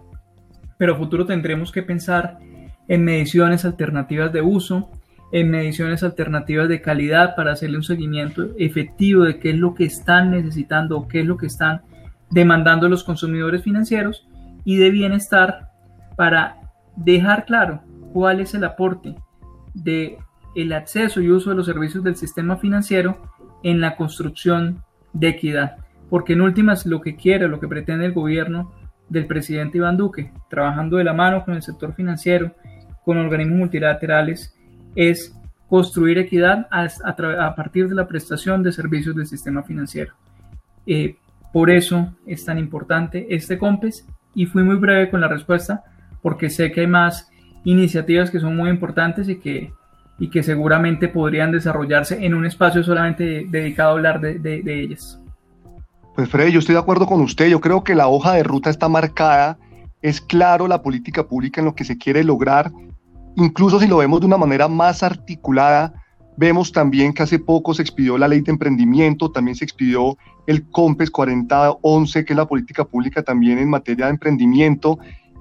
pero 0.76 0.94
a 0.94 0.96
futuro 0.96 1.26
tendremos 1.26 1.72
que 1.72 1.82
pensar 1.82 2.38
en 2.86 3.04
mediciones 3.04 3.64
alternativas 3.64 4.32
de 4.32 4.40
uso, 4.40 4.90
en 5.32 5.50
mediciones 5.50 6.04
alternativas 6.04 6.68
de 6.68 6.80
calidad 6.80 7.34
para 7.34 7.52
hacerle 7.52 7.76
un 7.76 7.82
seguimiento 7.82 8.50
efectivo 8.56 9.24
de 9.24 9.40
qué 9.40 9.50
es 9.50 9.56
lo 9.56 9.74
que 9.74 9.84
están 9.84 10.30
necesitando 10.30 10.96
o 10.96 11.08
qué 11.08 11.20
es 11.20 11.26
lo 11.26 11.36
que 11.36 11.46
están 11.46 11.82
demandando 12.30 12.88
los 12.88 13.02
consumidores 13.02 13.64
financieros 13.64 14.28
y 14.64 14.76
de 14.76 14.90
bienestar 14.90 15.67
para 16.18 16.72
dejar 16.96 17.44
claro 17.44 17.80
cuál 18.12 18.40
es 18.40 18.52
el 18.52 18.64
aporte 18.64 19.14
de 19.72 20.18
el 20.56 20.72
acceso 20.72 21.20
y 21.20 21.30
uso 21.30 21.50
de 21.50 21.56
los 21.56 21.66
servicios 21.66 22.02
del 22.02 22.16
sistema 22.16 22.56
financiero 22.56 23.22
en 23.62 23.80
la 23.80 23.94
construcción 23.94 24.82
de 25.12 25.28
equidad. 25.28 25.76
porque 26.10 26.32
en 26.32 26.40
últimas 26.40 26.86
lo 26.86 27.02
que 27.02 27.14
quiere, 27.16 27.48
lo 27.48 27.60
que 27.60 27.68
pretende 27.68 28.06
el 28.06 28.14
gobierno 28.14 28.72
del 29.10 29.26
presidente 29.26 29.76
Iván 29.76 29.98
Duque, 29.98 30.32
trabajando 30.48 30.96
de 30.96 31.04
la 31.04 31.12
mano 31.12 31.44
con 31.44 31.54
el 31.54 31.62
sector 31.62 31.94
financiero, 31.94 32.52
con 33.04 33.18
organismos 33.18 33.58
multilaterales, 33.58 34.56
es 34.96 35.38
construir 35.68 36.16
equidad 36.16 36.66
a, 36.70 37.54
partir 37.54 37.88
de 37.88 37.94
la 37.94 38.08
prestación 38.08 38.62
de 38.62 38.72
servicios 38.72 39.14
del 39.14 39.26
sistema 39.26 39.62
financiero. 39.62 40.14
Eh, 40.86 41.16
por 41.52 41.70
eso 41.70 42.16
es 42.26 42.44
tan 42.44 42.58
importante 42.58 43.26
este 43.28 43.58
COMPES 43.58 44.06
y 44.34 44.46
fui 44.46 44.62
muy 44.62 44.76
breve 44.76 45.10
con 45.10 45.20
la 45.20 45.28
respuesta 45.28 45.84
porque 46.22 46.50
sé 46.50 46.72
que 46.72 46.82
hay 46.82 46.86
más 46.86 47.30
iniciativas 47.64 48.30
que 48.30 48.40
son 48.40 48.56
muy 48.56 48.70
importantes 48.70 49.28
y 49.28 49.36
que, 49.36 49.72
y 50.18 50.30
que 50.30 50.42
seguramente 50.42 51.08
podrían 51.08 51.52
desarrollarse 51.52 52.24
en 52.24 52.34
un 52.34 52.46
espacio 52.46 52.82
solamente 52.82 53.46
dedicado 53.48 53.90
a 53.90 53.92
hablar 53.92 54.20
de, 54.20 54.38
de 54.38 54.80
ellas. 54.80 55.20
Pues 56.18 56.28
Freddy, 56.28 56.50
yo 56.50 56.58
estoy 56.58 56.74
de 56.74 56.80
acuerdo 56.80 57.06
con 57.06 57.20
usted. 57.20 57.48
Yo 57.48 57.60
creo 57.60 57.84
que 57.84 57.94
la 57.94 58.08
hoja 58.08 58.32
de 58.32 58.42
ruta 58.42 58.70
está 58.70 58.88
marcada. 58.88 59.56
Es 60.02 60.20
claro 60.20 60.66
la 60.66 60.82
política 60.82 61.28
pública 61.28 61.60
en 61.60 61.66
lo 61.66 61.76
que 61.76 61.84
se 61.84 61.96
quiere 61.96 62.24
lograr. 62.24 62.72
Incluso 63.36 63.78
si 63.78 63.86
lo 63.86 63.98
vemos 63.98 64.18
de 64.18 64.26
una 64.26 64.36
manera 64.36 64.66
más 64.66 65.04
articulada, 65.04 65.94
vemos 66.36 66.72
también 66.72 67.12
que 67.12 67.22
hace 67.22 67.38
poco 67.38 67.72
se 67.72 67.82
expidió 67.82 68.18
la 68.18 68.26
ley 68.26 68.40
de 68.40 68.50
emprendimiento, 68.50 69.30
también 69.30 69.54
se 69.54 69.64
expidió 69.64 70.16
el 70.48 70.68
COMPES 70.70 71.12
4011, 71.12 72.24
que 72.24 72.32
es 72.32 72.36
la 72.36 72.46
política 72.48 72.84
pública 72.84 73.22
también 73.22 73.58
en 73.58 73.70
materia 73.70 74.06
de 74.06 74.10
emprendimiento, 74.10 74.98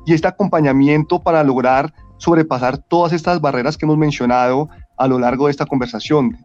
y 0.08 0.14
este 0.14 0.30
acompañamiento 0.30 1.20
para 1.20 1.44
lograr 1.44 1.94
sobrepasar 2.18 2.78
todas 2.78 3.12
estas 3.12 3.42
barreras 3.42 3.76
que 3.76 3.86
hemos 3.86 3.98
mencionado 3.98 4.70
a 4.98 5.06
lo 5.06 5.20
largo 5.20 5.46
de 5.46 5.52
esta 5.52 5.66
conversación, 5.66 6.38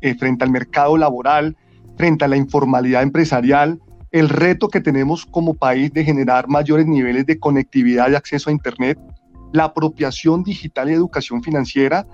eh, 0.00 0.14
frente 0.14 0.42
al 0.42 0.50
mercado 0.50 0.96
laboral, 0.96 1.54
frente 1.98 2.24
a 2.24 2.28
la 2.28 2.38
informalidad 2.38 3.02
empresarial, 3.02 3.78
el 4.10 4.30
reto 4.30 4.68
que 4.68 4.80
tenemos 4.80 5.26
como 5.26 5.52
país 5.52 5.92
de 5.92 6.02
generar 6.02 6.48
mayores 6.48 6.86
niveles 6.86 7.26
de 7.26 7.38
conectividad 7.38 8.10
y 8.10 8.14
acceso 8.14 8.48
a 8.48 8.54
Internet, 8.54 8.98
la 9.52 9.64
apropiación 9.64 10.42
digital 10.42 10.88
y 10.88 10.94
educación 10.94 11.42
financiera 11.42 12.06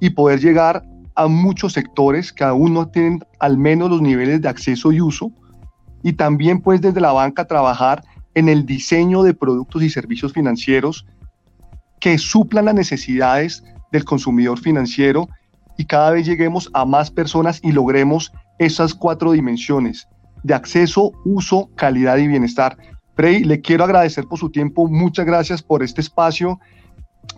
y 0.00 0.10
poder 0.10 0.40
llegar 0.40 0.82
a 1.14 1.28
muchos 1.28 1.74
sectores 1.74 2.32
que 2.32 2.42
aún 2.42 2.74
no 2.74 2.88
tienen 2.88 3.24
al 3.38 3.58
menos 3.58 3.90
los 3.90 4.02
niveles 4.02 4.42
de 4.42 4.48
acceso 4.48 4.90
y 4.90 5.00
uso 5.00 5.30
y 6.02 6.14
también 6.14 6.60
pues 6.60 6.80
desde 6.80 7.00
la 7.00 7.12
banca 7.12 7.46
trabajar 7.46 8.02
en 8.38 8.48
el 8.48 8.64
diseño 8.64 9.24
de 9.24 9.34
productos 9.34 9.82
y 9.82 9.90
servicios 9.90 10.32
financieros 10.32 11.04
que 11.98 12.18
suplan 12.18 12.66
las 12.66 12.74
necesidades 12.74 13.64
del 13.90 14.04
consumidor 14.04 14.60
financiero 14.60 15.28
y 15.76 15.86
cada 15.86 16.12
vez 16.12 16.24
lleguemos 16.24 16.70
a 16.72 16.84
más 16.84 17.10
personas 17.10 17.58
y 17.64 17.72
logremos 17.72 18.32
esas 18.60 18.94
cuatro 18.94 19.32
dimensiones 19.32 20.06
de 20.44 20.54
acceso, 20.54 21.10
uso, 21.24 21.68
calidad 21.74 22.16
y 22.18 22.28
bienestar. 22.28 22.76
Frey, 23.16 23.42
le 23.42 23.60
quiero 23.60 23.82
agradecer 23.82 24.24
por 24.26 24.38
su 24.38 24.50
tiempo, 24.50 24.86
muchas 24.86 25.26
gracias 25.26 25.60
por 25.60 25.82
este 25.82 26.00
espacio. 26.00 26.60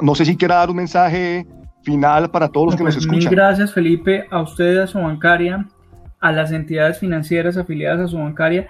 No 0.03 0.15
sé 0.15 0.27
si 0.27 0.37
quiera 0.37 0.57
dar 0.57 0.69
un 0.69 0.77
mensaje 0.77 1.47
final 1.83 2.31
para 2.31 2.49
todos 2.49 2.67
los 2.67 2.77
que 2.77 2.85
nos 2.85 2.95
pues, 2.95 3.05
escuchan. 3.05 3.21
Muchas 3.21 3.33
gracias, 3.33 3.73
Felipe, 3.73 4.27
a 4.31 4.43
ustedes, 4.43 4.81
a 4.81 4.87
su 4.87 4.99
bancaria, 4.99 5.67
a 6.21 6.31
las 6.31 6.53
entidades 6.53 6.99
financieras 6.99 7.57
afiliadas 7.57 8.01
a 8.01 8.09
su 8.09 8.19
bancaria 8.19 8.69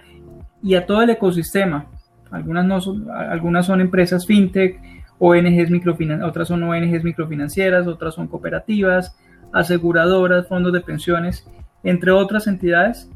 y 0.62 0.76
a 0.76 0.86
todo 0.86 1.02
el 1.02 1.10
ecosistema. 1.10 1.86
Algunas, 2.30 2.64
no 2.64 2.80
son, 2.80 3.10
algunas 3.10 3.66
son 3.66 3.80
empresas 3.80 4.26
fintech, 4.26 4.80
ONGs 5.18 5.70
microfinancieras, 5.70 6.28
otras 6.28 6.48
son 6.48 6.62
ONGs 6.62 7.04
microfinancieras, 7.04 7.86
otras 7.86 8.14
son 8.14 8.28
cooperativas, 8.28 9.16
aseguradoras, 9.52 10.46
fondos 10.48 10.72
de 10.72 10.80
pensiones 10.80 11.46
entre 11.82 12.10
otras 12.10 12.46
entidades 12.46 13.10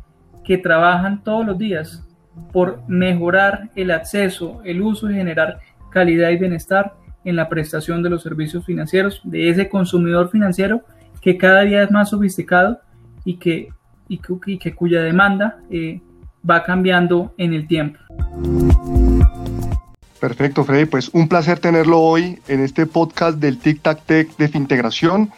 que 0.44 0.58
trabajan 0.58 1.22
todos 1.22 1.46
los 1.46 1.58
días 1.58 2.06
por 2.52 2.82
mejorar 2.88 3.70
el 3.74 3.90
acceso, 3.90 4.60
el 4.64 4.82
uso 4.82 5.10
y 5.10 5.14
generar 5.14 5.58
calidad 5.90 6.30
y 6.30 6.36
bienestar 6.36 6.94
en 7.24 7.36
la 7.36 7.48
prestación 7.48 8.02
de 8.02 8.10
los 8.10 8.22
servicios 8.22 8.64
financieros 8.64 9.20
de 9.24 9.48
ese 9.48 9.68
consumidor 9.68 10.30
financiero 10.30 10.82
que 11.20 11.38
cada 11.38 11.62
día 11.62 11.82
es 11.82 11.90
más 11.90 12.10
sofisticado 12.10 12.80
y 13.24 13.36
que, 13.36 13.68
y 14.08 14.18
que, 14.58 14.74
cuya 14.74 15.00
demanda 15.00 15.58
eh, 15.70 16.00
va 16.48 16.62
cambiando 16.62 17.32
en 17.38 17.54
el 17.54 17.66
tiempo. 17.66 17.98
Perfecto, 20.24 20.64
Freddy. 20.64 20.86
Pues 20.86 21.10
un 21.12 21.28
placer 21.28 21.58
tenerlo 21.58 22.00
hoy 22.00 22.40
en 22.48 22.60
este 22.64 22.86
podcast 22.86 23.36
del 23.36 23.58
Tic 23.58 23.82
Tac 23.82 24.06
Tech 24.06 24.34
de 24.38 24.48
Fintegración. 24.48 25.30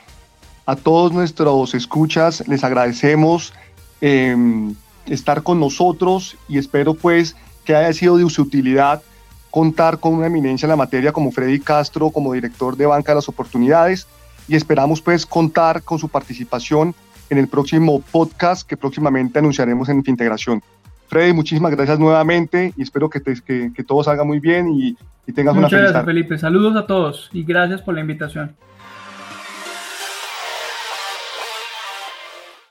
A 0.65 0.77
todos 0.77 1.11
nuestros 1.11 1.75
escuchas 1.75 2.47
les 2.47 2.63
agradecemos 2.63 3.53
em, 4.01 4.77
estar 5.07 5.43
con 5.43 5.59
nosotros 5.59 6.37
y 6.49 6.59
espero 6.59 6.95
pues 6.95 7.35
que 7.65 7.75
haya 7.75 7.93
sido 7.93 8.17
de 8.17 8.31
su 8.31 8.43
utilidad 8.43 9.03
contar 9.51 9.99
con 9.99 10.15
una 10.15 10.29
eminencia 10.29 10.67
en 10.67 10.71
la 10.71 10.77
materia 10.77 11.11
como 11.11 11.33
Freddy 11.33 11.59
Castro 11.59 12.11
como 12.11 12.33
director 12.33 12.77
de 12.77 12.87
Banca 12.87 13.11
de 13.11 13.17
las 13.17 13.29
Oportunidades 13.29 14.07
y 14.47 14.55
esperamos 14.55 15.03
pues 15.03 15.27
contar 15.27 15.83
con 15.83 15.99
su 15.99 16.09
participación 16.09 16.95
en 17.29 17.39
el 17.39 17.49
próximo 17.49 18.01
podcast 18.03 18.65
que 18.65 18.77
próximamente 18.77 19.41
anunciaremos 19.41 19.89
en 19.89 20.05
Fintegración. 20.05 20.63
Freddy, 21.09 21.33
muchísimas 21.33 21.73
gracias 21.73 21.99
nuevamente 21.99 22.73
y 22.77 22.83
espero 22.83 23.09
que, 23.09 23.21
que, 23.23 23.85
todo 23.85 24.03
salga 24.03 24.25
muy 24.25 24.41
bien 24.41 24.73
y, 24.73 24.97
y 25.27 25.33
tengas 25.33 25.55
Muchas 25.55 25.73
una 25.73 25.79
feliz 25.79 25.93
gracias, 25.93 26.05
Felipe. 26.05 26.39
Saludos 26.39 26.77
a 26.77 26.87
todos 26.87 27.31
y 27.33 27.45
gracias 27.45 27.83
por 27.83 27.95
la 27.95 28.01
invitación. 28.01 28.55